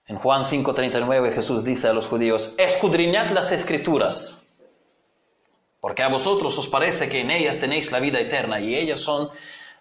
[0.05, 4.47] En Juan 5:39 Jesús dice a los judíos, escudriñad las escrituras,
[5.81, 9.31] porque a vosotros os parece que en ellas tenéis la vida eterna y ellas son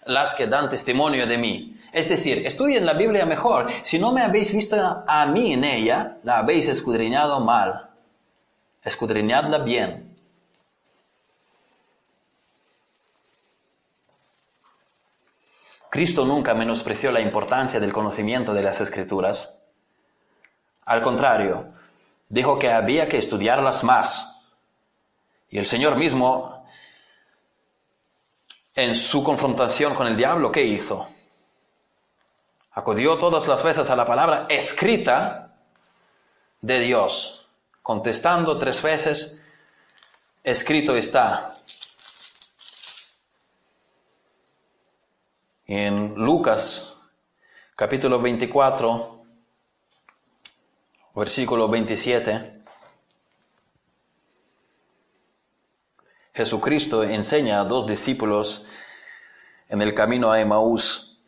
[0.06, 1.78] las que dan testimonio de mí.
[1.92, 3.70] Es decir, estudien la Biblia mejor.
[3.82, 7.90] Si no me habéis visto a mí en ella, la habéis escudriñado mal.
[8.82, 10.03] Escudriñadla bien.
[15.94, 19.60] Cristo nunca menospreció la importancia del conocimiento de las escrituras.
[20.86, 21.68] Al contrario,
[22.28, 24.42] dijo que había que estudiarlas más.
[25.50, 26.66] Y el Señor mismo,
[28.74, 31.06] en su confrontación con el diablo, ¿qué hizo?
[32.72, 35.54] Acudió todas las veces a la palabra escrita
[36.60, 37.46] de Dios,
[37.84, 39.46] contestando tres veces,
[40.42, 41.54] escrito está.
[45.66, 46.94] En Lucas
[47.74, 49.24] capítulo 24,
[51.14, 52.60] versículo 27,
[56.34, 58.66] Jesucristo enseña a dos discípulos
[59.70, 61.18] en el camino a Emaús.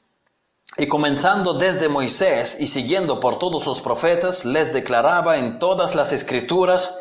[0.77, 6.13] Y comenzando desde Moisés y siguiendo por todos los profetas, les declaraba en todas las
[6.13, 6.95] escrituras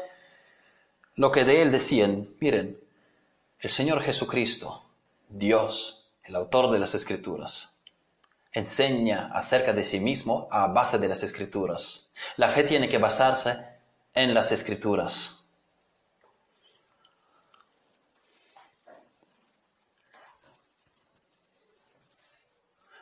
[1.15, 2.29] lo que de él decían.
[2.39, 2.79] Miren,
[3.59, 4.85] el Señor Jesucristo,
[5.27, 7.79] Dios, el autor de las escrituras,
[8.51, 12.09] enseña acerca de sí mismo a base de las escrituras.
[12.37, 13.57] La fe tiene que basarse
[14.13, 15.45] en las escrituras.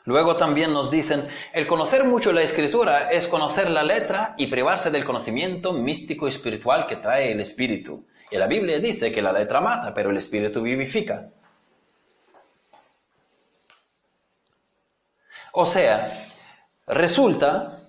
[0.05, 4.91] Luego también nos dicen, el conocer mucho la escritura es conocer la letra y privarse
[4.91, 8.05] del conocimiento místico espiritual que trae el espíritu.
[8.30, 11.30] Y la Biblia dice que la letra mata, pero el espíritu vivifica.
[15.55, 16.33] O sea,
[16.87, 17.79] Resulta,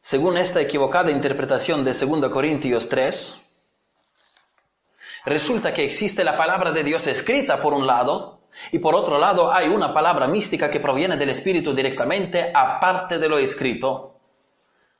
[0.00, 3.40] según esta equivocada interpretación de 2 Corintios 3,
[5.24, 8.40] resulta que existe la palabra de Dios escrita por un lado
[8.72, 13.28] y por otro lado hay una palabra mística que proviene del Espíritu directamente aparte de
[13.28, 14.16] lo escrito,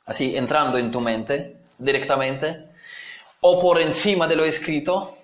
[0.06, 2.68] así entrando en tu mente directamente,
[3.40, 5.16] o por encima de lo escrito.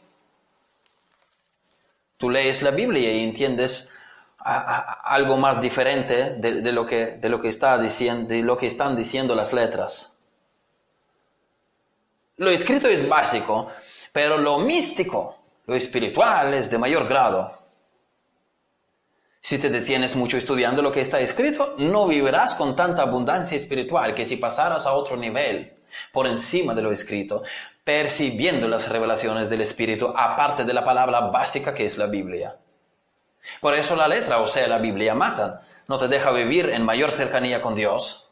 [2.16, 3.92] Tú lees la Biblia y entiendes
[4.46, 8.96] algo más diferente de, lo que, de, lo que está diciendo, de lo que están
[8.96, 10.20] diciendo las letras.
[12.36, 13.68] Lo escrito es básico,
[14.12, 15.36] pero lo místico,
[15.66, 17.58] lo espiritual es de mayor grado.
[19.40, 24.14] Si te detienes mucho estudiando lo que está escrito, no vivirás con tanta abundancia espiritual
[24.14, 25.72] que si pasaras a otro nivel,
[26.12, 27.42] por encima de lo escrito,
[27.82, 32.56] percibiendo las revelaciones del Espíritu, aparte de la palabra básica que es la Biblia.
[33.60, 35.60] Por eso la letra, o sea, la Biblia, matan.
[35.88, 38.26] No te deja vivir en mayor cercanía con Dios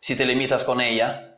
[0.00, 1.36] si te limitas con ella.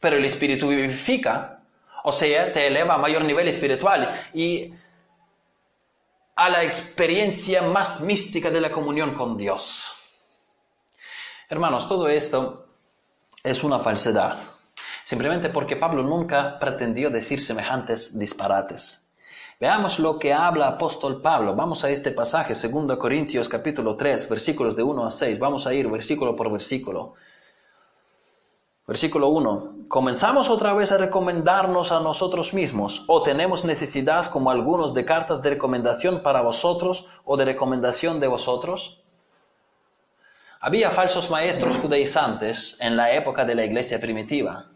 [0.00, 1.62] Pero el Espíritu vivifica,
[2.04, 4.74] o sea, te eleva a mayor nivel espiritual y
[6.34, 9.92] a la experiencia más mística de la comunión con Dios.
[11.48, 12.66] Hermanos, todo esto
[13.44, 14.38] es una falsedad,
[15.04, 19.01] simplemente porque Pablo nunca pretendió decir semejantes disparates.
[19.62, 21.54] Veamos lo que habla apóstol Pablo.
[21.54, 25.38] Vamos a este pasaje, 2 Corintios capítulo 3, versículos de 1 a 6.
[25.38, 27.14] Vamos a ir versículo por versículo.
[28.88, 29.86] Versículo 1.
[29.86, 35.42] ¿Comenzamos otra vez a recomendarnos a nosotros mismos o tenemos necesidad como algunos de cartas
[35.42, 39.00] de recomendación para vosotros o de recomendación de vosotros?
[40.58, 44.71] Había falsos maestros judaizantes en la época de la iglesia primitiva.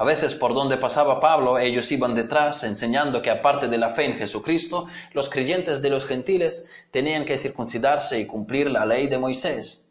[0.00, 4.04] A veces por donde pasaba Pablo ellos iban detrás enseñando que aparte de la fe
[4.04, 9.18] en Jesucristo, los creyentes de los gentiles tenían que circuncidarse y cumplir la ley de
[9.18, 9.90] Moisés.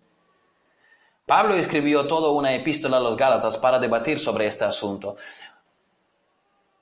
[1.25, 5.17] Pablo escribió toda una epístola a los Gálatas para debatir sobre este asunto.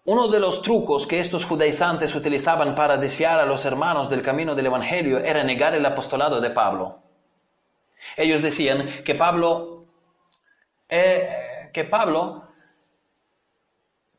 [0.04, 4.54] Uno de los trucos que estos judaizantes utilizaban para desviar a los hermanos del camino
[4.54, 7.00] del Evangelio era negar el apostolado de Pablo.
[8.18, 9.86] Ellos decían que Pablo,
[10.90, 12.45] eh, que Pablo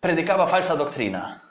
[0.06, 1.42] predicaba falsa doctrina,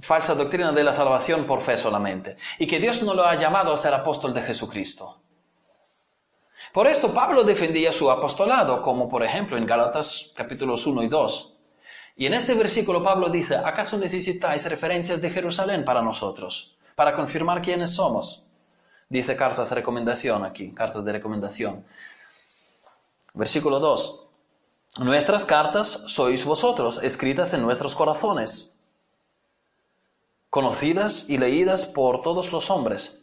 [0.00, 3.72] falsa doctrina de la salvación por fe solamente, y que Dios no lo ha llamado
[3.72, 5.20] a ser apóstol de Jesucristo.
[6.72, 11.54] Por esto Pablo defendía su apostolado, como por ejemplo en Gálatas capítulos 1 y 2.
[12.16, 17.62] Y en este versículo Pablo dice, ¿acaso necesitáis referencias de Jerusalén para nosotros, para confirmar
[17.62, 18.42] quiénes somos?
[19.08, 21.84] Dice cartas de recomendación aquí, cartas de recomendación.
[23.34, 24.27] Versículo 2.
[24.98, 28.76] Nuestras cartas sois vosotros, escritas en nuestros corazones,
[30.50, 33.18] conocidas y leídas por todos los hombres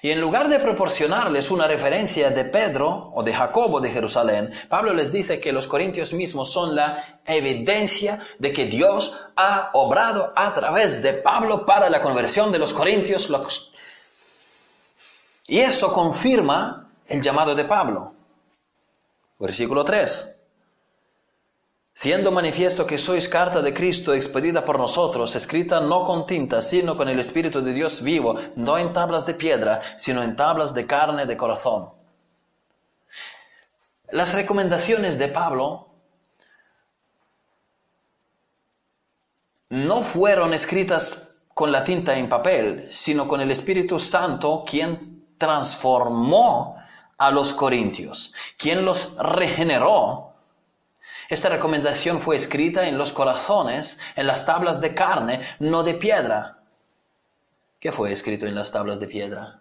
[0.00, 4.94] y en lugar de proporcionarles una referencia de Pedro o de Jacobo de Jerusalén, Pablo
[4.94, 10.54] les dice que los corintios mismos son la evidencia de que Dios ha obrado a
[10.54, 13.28] través de Pablo para la conversión de los corintios.
[15.48, 18.12] Y esto confirma el llamado de Pablo.
[19.38, 20.37] Versículo 3
[21.98, 26.96] siendo manifiesto que sois carta de Cristo expedida por nosotros, escrita no con tinta, sino
[26.96, 30.86] con el Espíritu de Dios vivo, no en tablas de piedra, sino en tablas de
[30.86, 31.90] carne de corazón.
[34.12, 35.88] Las recomendaciones de Pablo
[39.70, 46.76] no fueron escritas con la tinta en papel, sino con el Espíritu Santo quien transformó
[47.18, 50.28] a los corintios, quien los regeneró
[51.28, 56.62] esta recomendación fue escrita en los corazones, en las tablas de carne, no de piedra.
[57.78, 59.60] ¿Qué fue escrito en las tablas de piedra?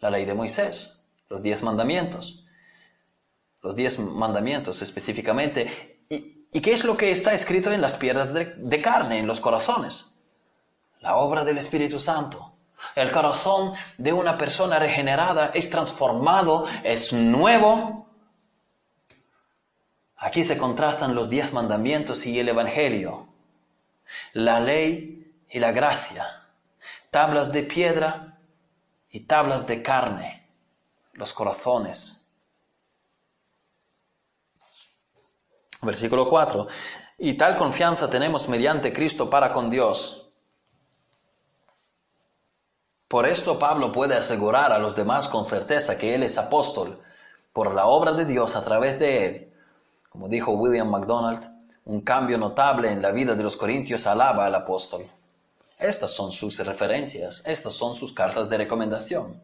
[0.00, 2.44] La ley de Moisés, los diez mandamientos.
[3.62, 6.00] Los diez mandamientos específicamente.
[6.08, 10.12] ¿Y, qué es lo que está escrito en las piedras de, carne, en los corazones?
[11.00, 12.54] La obra del Espíritu Santo.
[12.96, 18.09] El corazón de una persona regenerada es transformado, es nuevo
[20.22, 23.26] Aquí se contrastan los diez mandamientos y el Evangelio,
[24.34, 26.46] la ley y la gracia,
[27.10, 28.38] tablas de piedra
[29.08, 30.46] y tablas de carne,
[31.14, 32.30] los corazones.
[35.80, 36.68] Versículo 4.
[37.16, 40.30] Y tal confianza tenemos mediante Cristo para con Dios.
[43.08, 47.02] Por esto Pablo puede asegurar a los demás con certeza que Él es apóstol
[47.54, 49.49] por la obra de Dios a través de Él
[50.10, 51.48] como dijo William MacDonald,
[51.86, 55.06] un cambio notable en la vida de los corintios alaba al apóstol.
[55.78, 59.40] Estas son sus referencias, estas son sus cartas de recomendación.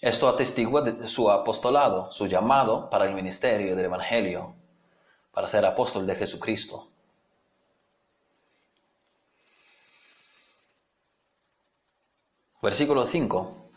[0.00, 4.54] Esto atestigua de su apostolado, su llamado para el ministerio del Evangelio,
[5.32, 6.88] para ser apóstol de Jesucristo.
[12.60, 13.67] Versículo 5.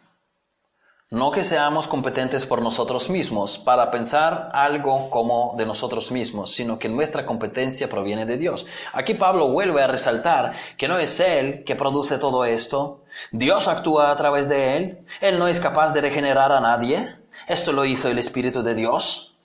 [1.13, 6.79] No que seamos competentes por nosotros mismos para pensar algo como de nosotros mismos, sino
[6.79, 8.65] que nuestra competencia proviene de Dios.
[8.93, 13.03] Aquí Pablo vuelve a resaltar que no es Él que produce todo esto,
[13.33, 17.73] Dios actúa a través de Él, Él no es capaz de regenerar a nadie, esto
[17.73, 19.35] lo hizo el Espíritu de Dios.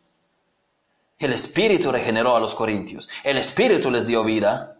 [1.19, 4.77] El Espíritu regeneró a los corintios, el Espíritu les dio vida.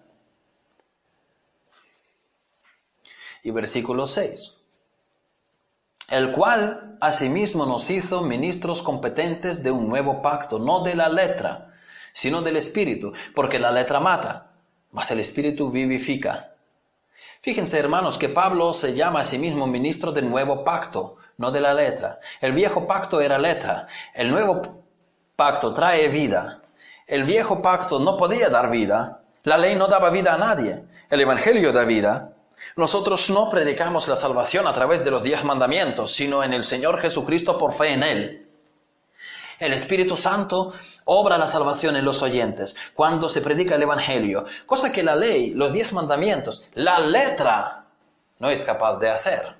[3.43, 4.56] Y versículo 6
[6.09, 11.75] el cual asimismo nos hizo ministros competentes de un nuevo pacto, no de la letra,
[12.13, 14.53] sino del Espíritu, porque la letra mata,
[14.93, 16.53] mas el Espíritu vivifica.
[17.43, 21.61] Fíjense, hermanos, que Pablo se llama a sí mismo ministro del nuevo pacto, no de
[21.61, 22.19] la letra.
[22.41, 24.85] El viejo pacto era letra, el nuevo
[25.37, 26.63] pacto trae vida.
[27.07, 31.21] El viejo pacto no podía dar vida, la ley no daba vida a nadie, el
[31.21, 32.33] Evangelio da vida.
[32.75, 37.01] Nosotros no predicamos la salvación a través de los diez mandamientos, sino en el Señor
[37.01, 38.49] Jesucristo por fe en Él.
[39.59, 44.93] El Espíritu Santo obra la salvación en los oyentes cuando se predica el Evangelio, cosa
[44.93, 47.87] que la ley, los diez mandamientos, la letra
[48.39, 49.55] no es capaz de hacer.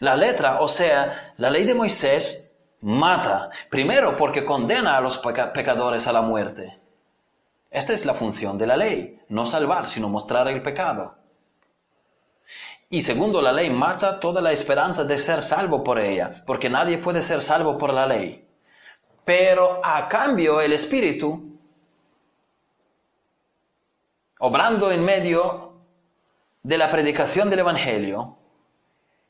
[0.00, 6.06] La letra, o sea, la ley de Moisés, mata, primero porque condena a los pecadores
[6.08, 6.78] a la muerte.
[7.70, 11.14] Esta es la función de la ley, no salvar, sino mostrar el pecado.
[12.92, 16.98] Y segundo, la ley mata toda la esperanza de ser salvo por ella, porque nadie
[16.98, 18.46] puede ser salvo por la ley.
[19.24, 21.56] Pero a cambio el Espíritu,
[24.38, 25.72] obrando en medio
[26.62, 28.36] de la predicación del Evangelio,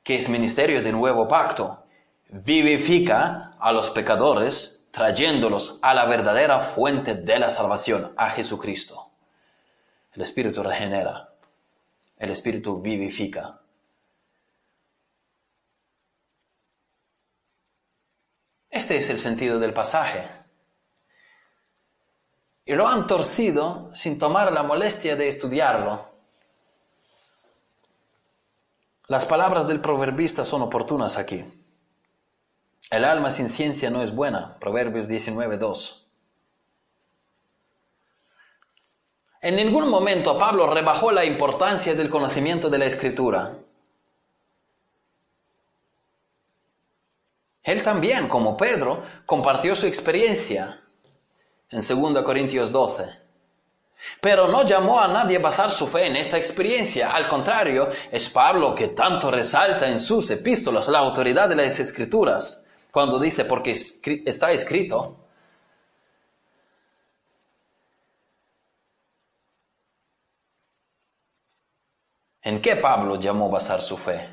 [0.02, 1.84] que es ministerio de nuevo pacto,
[2.30, 9.12] vivifica a los pecadores, trayéndolos a la verdadera fuente de la salvación, a Jesucristo.
[10.14, 11.31] El Espíritu regenera
[12.22, 13.60] el Espíritu vivifica.
[18.70, 20.30] Este es el sentido del pasaje.
[22.64, 26.12] Y lo han torcido sin tomar la molestia de estudiarlo.
[29.08, 31.44] Las palabras del proverbista son oportunas aquí.
[32.88, 34.60] El alma sin ciencia no es buena.
[34.60, 36.01] Proverbios 19.2.
[39.43, 43.59] En ningún momento Pablo rebajó la importancia del conocimiento de la escritura.
[47.64, 50.80] Él también, como Pedro, compartió su experiencia
[51.70, 53.05] en 2 Corintios 12.
[54.20, 57.11] Pero no llamó a nadie a basar su fe en esta experiencia.
[57.11, 62.64] Al contrario, es Pablo que tanto resalta en sus epístolas la autoridad de las escrituras,
[62.93, 65.16] cuando dice, porque está escrito,
[72.43, 74.28] ¿En qué Pablo llamó basar su fe?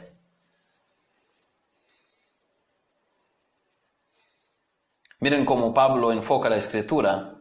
[5.20, 7.36] Miren cómo Pablo enfoca la escritura.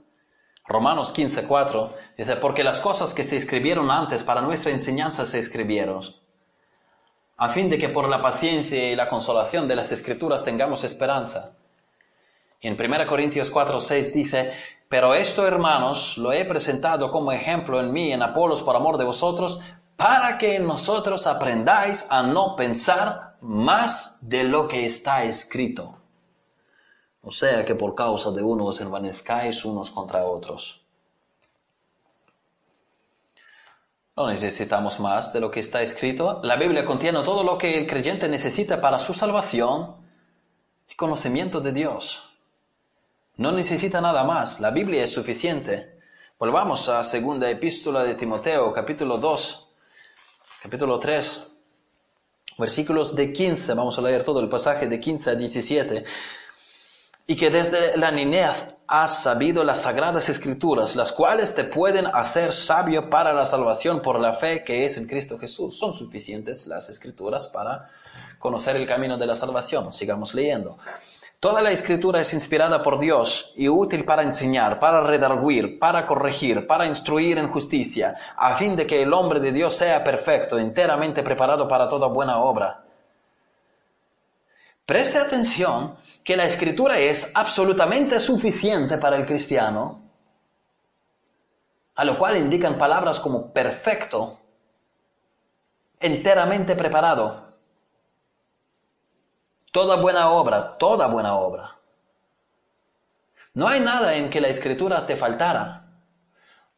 [0.66, 6.02] Romanos 15:4 dice, porque las cosas que se escribieron antes para nuestra enseñanza se escribieron,
[7.38, 11.56] a fin de que por la paciencia y la consolación de las escrituras tengamos esperanza.
[12.60, 14.52] Y en 1 Corintios 4:6 dice,
[14.90, 19.04] pero esto, hermanos, lo he presentado como ejemplo en mí, en Apolos, por amor de
[19.04, 19.60] vosotros,
[19.98, 25.98] para que nosotros aprendáis a no pensar más de lo que está escrito.
[27.20, 30.84] O sea que por causa de uno os envanezcáis unos contra otros.
[34.14, 36.40] No necesitamos más de lo que está escrito.
[36.44, 39.96] La Biblia contiene todo lo que el creyente necesita para su salvación
[40.88, 42.22] y conocimiento de Dios.
[43.34, 44.60] No necesita nada más.
[44.60, 45.98] La Biblia es suficiente.
[46.38, 49.64] Volvamos a segunda epístola de Timoteo, capítulo 2
[50.62, 51.46] capítulo 3,
[52.58, 56.04] versículos de 15, vamos a leer todo el pasaje de 15 a 17,
[57.28, 58.56] y que desde la niñez
[58.88, 64.18] has sabido las sagradas escrituras, las cuales te pueden hacer sabio para la salvación por
[64.18, 65.78] la fe que es en Cristo Jesús.
[65.78, 67.90] Son suficientes las escrituras para
[68.38, 69.92] conocer el camino de la salvación.
[69.92, 70.78] Sigamos leyendo.
[71.40, 76.66] Toda la escritura es inspirada por Dios y útil para enseñar, para redarguir, para corregir,
[76.66, 81.22] para instruir en justicia, a fin de que el hombre de Dios sea perfecto, enteramente
[81.22, 82.82] preparado para toda buena obra.
[84.84, 90.02] Preste atención que la escritura es absolutamente suficiente para el cristiano,
[91.94, 94.40] a lo cual indican palabras como perfecto,
[96.00, 97.47] enteramente preparado,
[99.72, 101.76] Toda buena obra, toda buena obra.
[103.54, 105.86] No hay nada en que la escritura te faltara.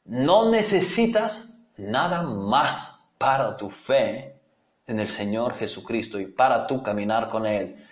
[0.04, 4.40] No necesitas nada más para tu fe
[4.86, 7.86] en el Señor Jesucristo y para tu caminar con Él.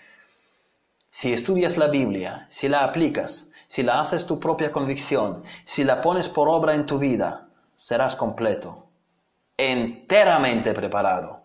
[1.10, 6.00] Si estudias la Biblia, si la aplicas, si la haces tu propia convicción, si la
[6.00, 8.86] pones por obra en tu vida, serás completo,
[9.56, 11.37] enteramente preparado.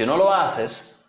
[0.00, 1.04] Si no lo haces,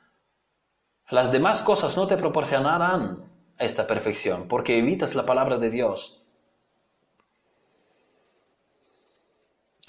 [1.11, 3.23] las demás cosas no te proporcionarán
[3.57, 6.21] esta perfección, porque evitas la palabra de Dios.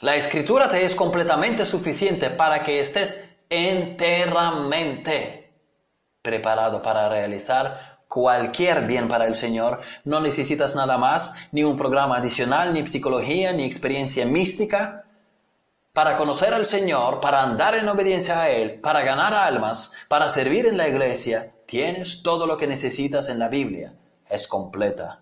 [0.02, 5.52] La escritura te es completamente suficiente para que estés enteramente
[6.22, 9.80] preparado para realizar cualquier bien para el Señor.
[10.04, 15.01] No necesitas nada más, ni un programa adicional, ni psicología, ni experiencia mística.
[15.92, 20.66] Para conocer al Señor, para andar en obediencia a Él, para ganar almas, para servir
[20.66, 23.94] en la iglesia, tienes todo lo que necesitas en la Biblia.
[24.28, 25.20] Es completa.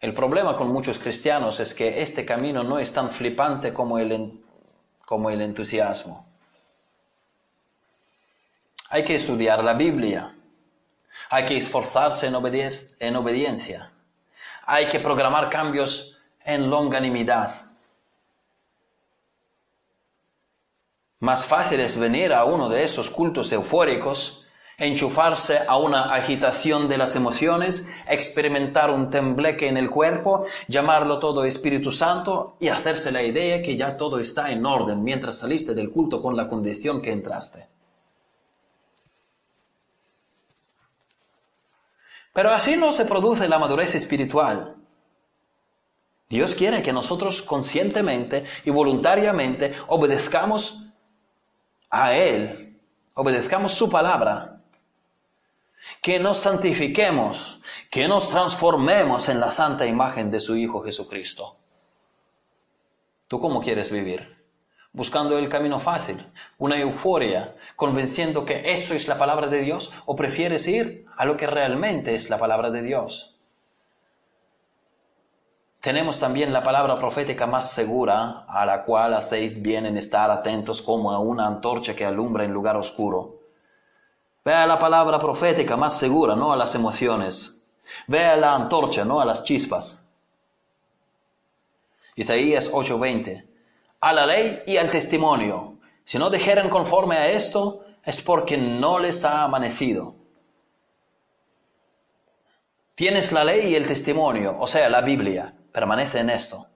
[0.00, 4.42] El problema con muchos cristianos es que este camino no es tan flipante como el,
[5.04, 6.26] como el entusiasmo.
[8.88, 10.34] Hay que estudiar la Biblia.
[11.28, 12.34] Hay que esforzarse en,
[12.98, 13.89] en obediencia.
[14.72, 17.52] Hay que programar cambios en longanimidad.
[21.18, 24.46] Más fácil es venir a uno de esos cultos eufóricos
[24.80, 31.44] enchufarse a una agitación de las emociones, experimentar un tembleque en el cuerpo, llamarlo todo
[31.44, 35.90] Espíritu Santo y hacerse la idea que ya todo está en orden mientras saliste del
[35.90, 37.68] culto con la condición que entraste.
[42.32, 44.76] Pero así no se produce la madurez espiritual.
[46.28, 50.86] Dios quiere que nosotros conscientemente y voluntariamente obedezcamos
[51.90, 52.78] a Él,
[53.14, 54.60] obedezcamos su palabra
[56.00, 57.60] que nos santifiquemos,
[57.90, 61.56] que nos transformemos en la santa imagen de su Hijo Jesucristo.
[63.26, 64.39] ¿Tú cómo quieres vivir?
[64.92, 66.26] ¿Buscando el camino fácil,
[66.58, 69.92] una euforia, convenciendo que eso es la palabra de Dios?
[70.06, 73.36] ¿O prefieres ir a lo que realmente es la palabra de Dios?
[75.80, 80.82] Tenemos también la palabra profética más segura, a la cual hacéis bien en estar atentos
[80.82, 83.40] como a una antorcha que alumbra en lugar oscuro
[84.44, 87.66] Ve a la palabra profética más segura, no a las emociones.
[88.06, 90.08] Ve a la antorcha, no a las chispas.
[92.16, 93.49] Isaías 8:20.
[94.00, 95.78] A la ley y al testimonio.
[96.06, 100.14] Si no dijeran conforme a esto, es porque no les ha amanecido.
[102.94, 105.54] Tienes la ley y el testimonio, o sea, la Biblia.
[105.70, 106.66] Permanece en esto.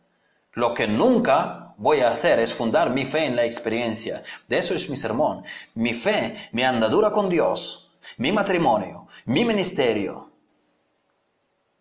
[0.52, 4.22] Lo que nunca voy a hacer es fundar mi fe en la experiencia.
[4.46, 5.44] De eso es mi sermón.
[5.74, 10.30] Mi fe, mi andadura con Dios, mi matrimonio, mi ministerio.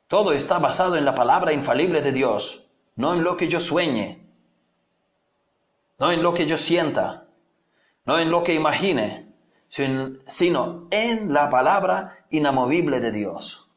[0.08, 2.66] Todo está basado en la palabra infalible de Dios,
[2.96, 4.23] no en lo que yo sueñe,
[6.00, 7.28] no en lo que yo sienta,
[8.06, 9.34] no en lo que imagine,
[9.68, 13.68] sino en la palabra inamovible de Dios.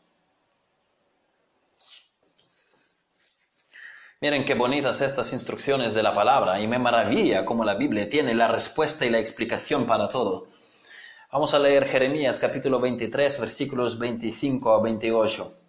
[4.21, 8.35] Miren qué bonitas estas instrucciones de la palabra y me maravilla cómo la Biblia tiene
[8.35, 10.49] la respuesta y la explicación para todo.
[11.31, 15.66] Vamos a leer Jeremías capítulo 23 versículos 25 a 28.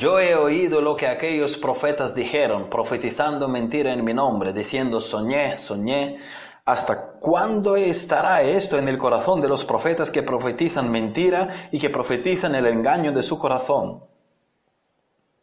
[0.00, 5.58] Yo he oído lo que aquellos profetas dijeron, profetizando mentira en mi nombre, diciendo soñé,
[5.58, 6.18] soñé,
[6.64, 11.90] ¿Hasta cuándo estará esto en el corazón de los profetas que profetizan mentira y que
[11.90, 14.02] profetizan el engaño de su corazón?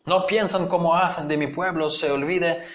[0.05, 2.65] No piensan cómo hacen de mi pueblo se olvide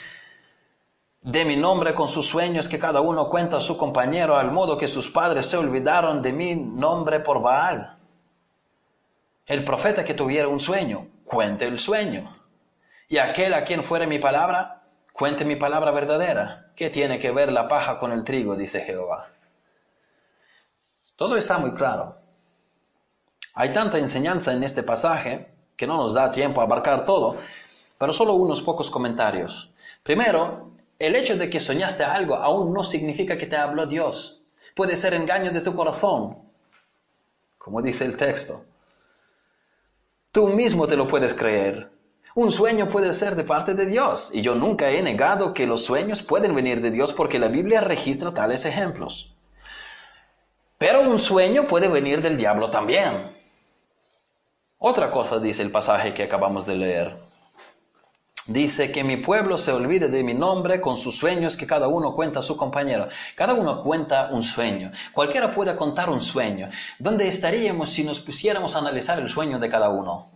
[1.20, 4.78] de mi nombre con sus sueños que cada uno cuenta a su compañero, al modo
[4.78, 7.98] que sus padres se olvidaron de mi nombre por Baal.
[9.46, 12.30] El profeta que tuviera un sueño, cuente el sueño.
[13.08, 16.72] Y aquel a quien fuere mi palabra, Cuente mi palabra verdadera.
[16.74, 18.56] ¿Qué tiene que ver la paja con el trigo?
[18.56, 19.28] dice Jehová.
[21.16, 22.16] Todo está muy claro.
[23.54, 27.36] Hay tanta enseñanza en este pasaje que no nos da tiempo a abarcar todo,
[27.98, 29.70] pero solo unos pocos comentarios.
[30.02, 34.42] Primero, el hecho de que soñaste algo aún no significa que te habló Dios.
[34.74, 36.38] Puede ser engaño de tu corazón,
[37.58, 38.64] como dice el texto.
[40.32, 41.90] Tú mismo te lo puedes creer.
[42.34, 45.84] Un sueño puede ser de parte de Dios y yo nunca he negado que los
[45.84, 49.34] sueños pueden venir de Dios porque la Biblia registra tales ejemplos.
[50.78, 53.36] Pero un sueño puede venir del diablo también.
[54.78, 57.21] Otra cosa dice el pasaje que acabamos de leer.
[58.46, 62.12] Dice que mi pueblo se olvide de mi nombre con sus sueños que cada uno
[62.12, 63.08] cuenta a su compañero.
[63.36, 64.90] Cada uno cuenta un sueño.
[65.12, 66.68] Cualquiera puede contar un sueño.
[66.98, 70.28] ¿Dónde estaríamos si nos pusiéramos a analizar el sueño de cada uno?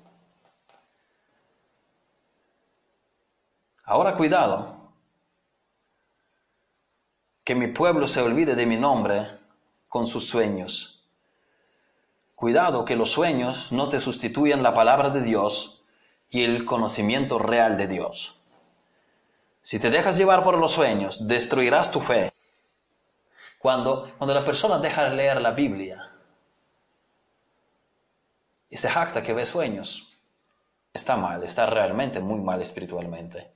[3.85, 4.77] Ahora cuidado.
[7.43, 9.27] Que mi pueblo se olvide de mi nombre
[9.89, 11.05] con sus sueños.
[12.37, 15.76] Cuidado que los sueños no te sustituyan la palabra de Dios
[16.37, 18.39] y el conocimiento real de Dios.
[19.63, 22.31] Si te dejas llevar por los sueños, destruirás tu fe.
[23.59, 25.99] Cuando, cuando la persona deja de leer la Biblia
[28.69, 30.13] y se jacta que ve sueños,
[30.93, 33.51] está mal, está realmente muy mal espiritualmente.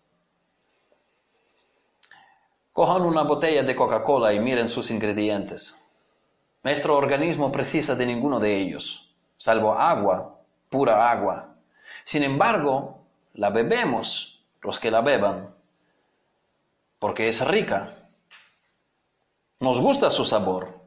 [2.72, 5.85] Cojan una botella de Coca-Cola y miren sus ingredientes.
[6.62, 11.49] Nuestro organismo precisa de ninguno de ellos, salvo agua, pura agua,
[12.05, 15.55] sin embargo, la bebemos los que la beban,
[16.98, 17.94] porque es rica.
[19.61, 20.80] Nos gusta su sabor,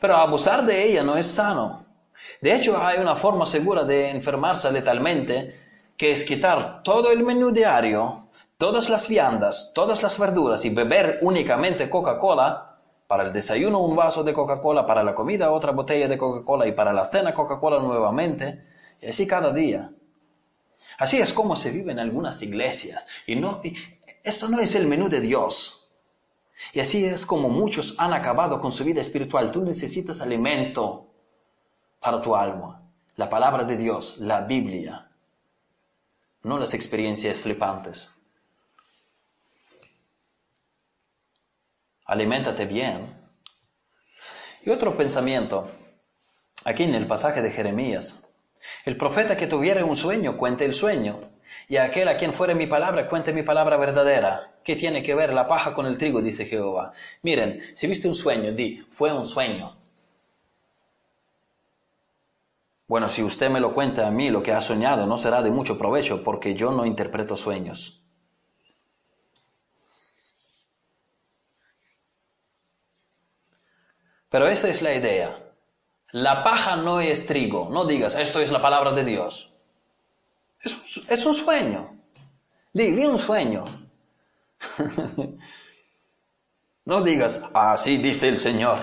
[0.00, 1.84] pero abusar de ella no es sano.
[2.40, 5.60] De hecho, hay una forma segura de enfermarse letalmente,
[5.96, 11.18] que es quitar todo el menú diario, todas las viandas, todas las verduras y beber
[11.22, 12.70] únicamente Coca-Cola.
[13.06, 16.72] Para el desayuno un vaso de Coca-Cola, para la comida otra botella de Coca-Cola y
[16.72, 18.64] para la cena Coca-Cola nuevamente.
[19.00, 19.90] Y así cada día.
[20.98, 23.06] Así es como se vive en algunas iglesias.
[23.26, 23.60] Y, no,
[24.22, 25.90] esto no es el menú de Dios.
[26.72, 29.52] Y así es como muchos han acabado con su vida espiritual.
[29.52, 31.08] Tú necesitas alimento
[32.00, 32.82] para tu alma.
[33.16, 35.10] La palabra de Dios, la Biblia.
[36.42, 38.14] No las experiencias flipantes.
[42.06, 43.24] Aliméntate bien.
[44.62, 45.70] Y otro pensamiento,
[46.64, 48.23] aquí en el pasaje de Jeremías,
[48.84, 51.20] el profeta que tuviera un sueño, cuente el sueño.
[51.68, 54.52] Y aquel a quien fuere mi palabra, cuente mi palabra verdadera.
[54.62, 56.20] ¿Qué tiene que ver la paja con el trigo?
[56.22, 56.92] dice Jehová.
[57.22, 59.76] Miren, si viste un sueño, di, fue un sueño.
[62.88, 65.50] Bueno, si usted me lo cuenta a mí, lo que ha soñado no será de
[65.50, 68.00] mucho provecho, porque yo no interpreto sueños.
[74.28, 75.43] Pero esa es la idea.
[76.14, 77.68] La paja no es trigo.
[77.70, 79.52] No digas, esto es la palabra de Dios.
[80.62, 81.98] Es, un sueño.
[82.72, 83.64] Di, vi un sueño.
[86.84, 88.78] no digas, así dice el Señor.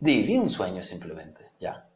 [0.00, 1.86] Di, vi un sueño simplemente, ya.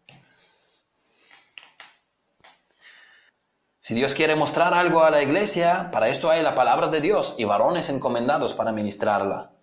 [3.81, 7.35] Si Dios quiere mostrar algo a la iglesia, para esto hay la palabra de Dios
[7.39, 9.56] y varones encomendados para ministrarla.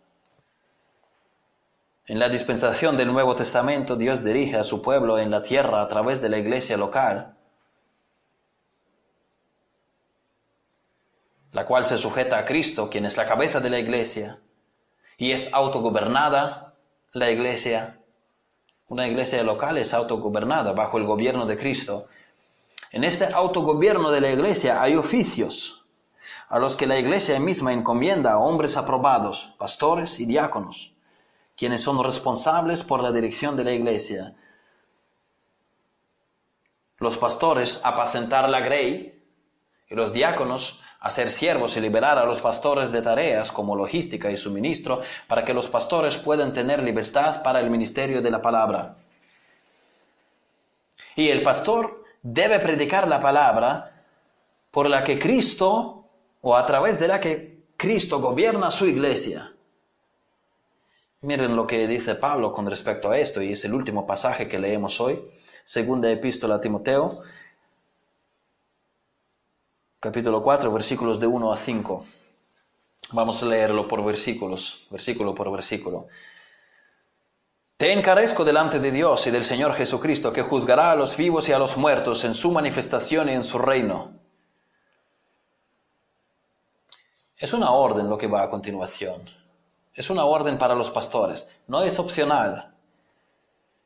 [2.06, 5.88] En la dispensación del Nuevo Testamento, Dios dirige a su pueblo en la tierra a
[5.88, 7.38] través de la iglesia local,
[11.54, 14.42] la cual se sujeta a Cristo, quien es la cabeza de la iglesia,
[15.18, 16.74] y es autogobernada
[17.14, 18.00] la iglesia.
[18.90, 22.08] Una iglesia local es autogobernada bajo el gobierno de Cristo.
[22.92, 25.86] En este autogobierno de la iglesia hay oficios
[26.50, 30.93] a los que la iglesia misma encomienda a hombres aprobados, pastores y diáconos
[31.56, 34.36] quienes son responsables por la dirección de la iglesia.
[36.98, 39.22] Los pastores apacentar la grey
[39.90, 44.38] y los diáconos hacer siervos y liberar a los pastores de tareas como logística y
[44.38, 48.96] suministro para que los pastores puedan tener libertad para el ministerio de la palabra.
[51.16, 53.92] Y el pastor debe predicar la palabra
[54.72, 56.06] por la que Cristo
[56.42, 59.53] o a través de la que Cristo gobierna su iglesia.
[61.24, 64.60] Miren lo que dice Pablo con respecto a esto, y es el último pasaje que
[64.60, 65.24] leemos hoy,
[65.64, 67.22] segunda epístola a Timoteo,
[70.02, 72.06] capítulo 4, versículos de 1 a 5.
[73.14, 76.08] Vamos a leerlo por versículos, versículo por versículo.
[77.78, 81.54] Te encarezco delante de Dios y del Señor Jesucristo, que juzgará a los vivos y
[81.54, 84.12] a los muertos en su manifestación y en su reino.
[87.38, 89.43] Es una orden lo que va a continuación.
[89.94, 92.74] Es una orden para los pastores, no es opcional.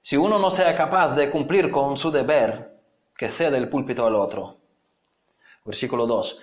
[0.02, 2.78] Si uno no sea capaz de cumplir con su deber,
[3.18, 4.58] que cede el púlpito al otro.
[5.66, 6.40] Versículo 2.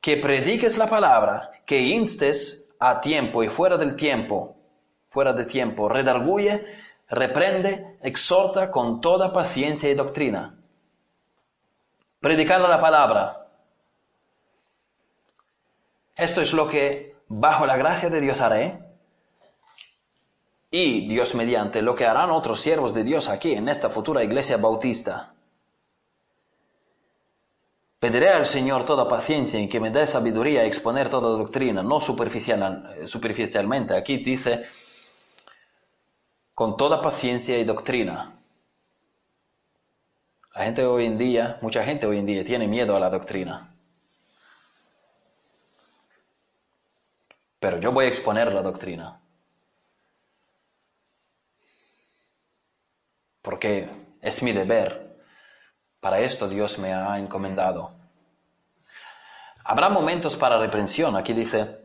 [0.00, 4.56] Que prediques la palabra, que instes a tiempo y fuera del tiempo,
[5.10, 6.64] fuera de tiempo, redarguye,
[7.08, 10.56] reprende, exhorta con toda paciencia y doctrina.
[12.20, 13.48] Predicar la palabra.
[16.16, 18.83] Esto es lo que bajo la gracia de Dios haré
[20.76, 24.56] y Dios mediante lo que harán otros siervos de Dios aquí en esta futura iglesia
[24.56, 25.32] bautista.
[28.00, 32.00] Pediré al Señor toda paciencia y que me dé sabiduría a exponer toda doctrina, no
[32.00, 33.96] superficial, superficialmente.
[33.96, 34.64] Aquí dice,
[36.54, 38.34] con toda paciencia y doctrina.
[40.56, 43.72] La gente hoy en día, mucha gente hoy en día tiene miedo a la doctrina.
[47.60, 49.20] Pero yo voy a exponer la doctrina.
[53.44, 53.90] Porque
[54.22, 55.04] es mi deber
[56.04, 57.92] para esto Dios me ha encomendado.
[59.64, 61.16] Habrá momentos para reprensión.
[61.16, 61.80] Aquí dice,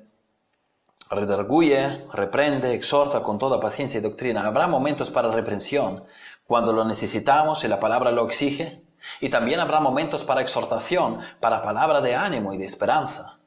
[1.10, 4.46] redarguye, reprende, exhorta con toda paciencia y doctrina.
[4.46, 6.04] Habrá momentos para reprensión
[6.46, 8.82] cuando lo necesitamos y la palabra lo exige.
[9.22, 13.38] Y también habrá momentos para exhortación, para palabra de ánimo y de esperanza.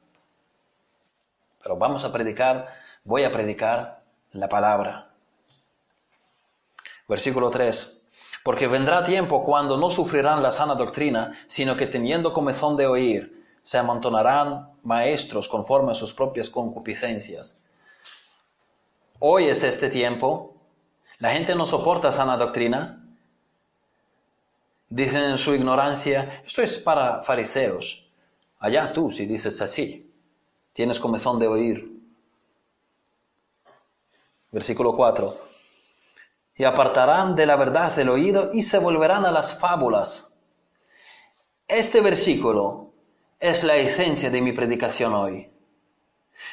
[1.61, 2.67] Pero vamos a predicar,
[3.03, 4.01] voy a predicar
[4.31, 5.09] la palabra.
[7.07, 8.02] Versículo 3.
[8.43, 13.41] Porque vendrá tiempo cuando no sufrirán la sana doctrina, sino que teniendo comezón de oír,
[13.63, 17.57] se amontonarán maestros conforme a sus propias concupiscencias.
[19.19, 20.55] Hoy es este tiempo.
[21.19, 22.99] La gente no soporta sana doctrina.
[24.89, 28.05] Dicen en su ignorancia, esto es para fariseos.
[28.59, 30.11] Allá tú, si dices así,
[30.73, 32.01] tienes comezón de oír.
[34.51, 35.52] Versículo 4
[36.55, 40.35] y apartarán de la verdad del oído y se volverán a las fábulas.
[41.67, 42.91] Este versículo
[43.39, 45.49] es la esencia de mi predicación hoy.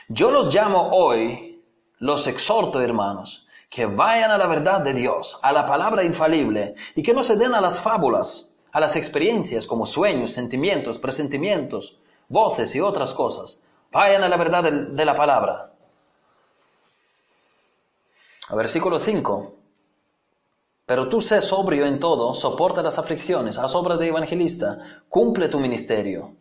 [0.09, 1.63] Yo los llamo hoy,
[1.99, 7.03] los exhorto hermanos, que vayan a la verdad de Dios, a la palabra infalible, y
[7.03, 11.99] que no se den a las fábulas, a las experiencias como sueños, sentimientos, presentimientos,
[12.29, 13.61] voces y otras cosas.
[13.93, 15.73] Vayan a la verdad de, la palabra.
[18.51, 19.60] Versículo 5.
[20.91, 25.61] Pero tú sé sobrio en todo, soporta las aflicciones, haz obra de evangelista, cumple tu
[25.61, 26.35] ministerio.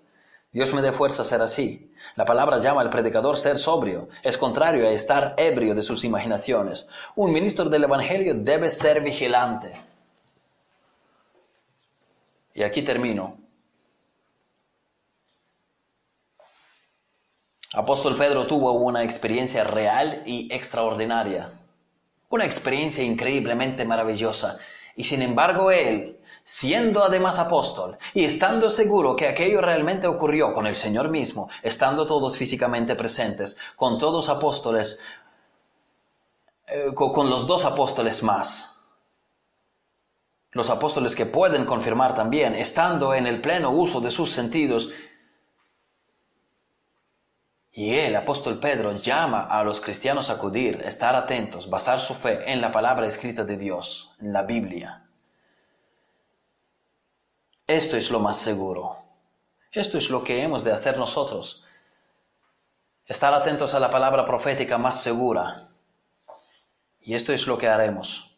[0.52, 1.94] Dios me dé fuerza a ser así.
[2.16, 6.88] La palabra llama al predicador ser sobrio, es contrario a estar ebrio de sus imaginaciones.
[7.16, 9.80] Un ministro del Evangelio debe ser vigilante.
[12.56, 13.38] Y aquí termino.
[17.72, 21.59] Apóstol Pedro tuvo una experiencia real y extraordinaria.
[22.30, 24.60] Una experiencia increíblemente maravillosa.
[24.96, 30.68] Y sin embargo él, siendo además apóstol y estando seguro que aquello realmente ocurrió con
[30.68, 35.00] el Señor mismo, estando todos físicamente presentes, con todos apóstoles,
[36.68, 38.80] eh, con los dos apóstoles más,
[40.52, 44.90] los apóstoles que pueden confirmar también, estando en el pleno uso de sus sentidos,
[47.80, 52.52] y el apóstol Pedro llama a los cristianos a acudir, estar atentos, basar su fe
[52.52, 55.08] en la palabra escrita de Dios, en la Biblia.
[57.66, 58.98] Esto es lo más seguro.
[59.72, 61.64] Esto es lo que hemos de hacer nosotros.
[63.06, 65.70] Estar atentos a la palabra profética más segura.
[67.00, 68.29] Y esto es lo que haremos.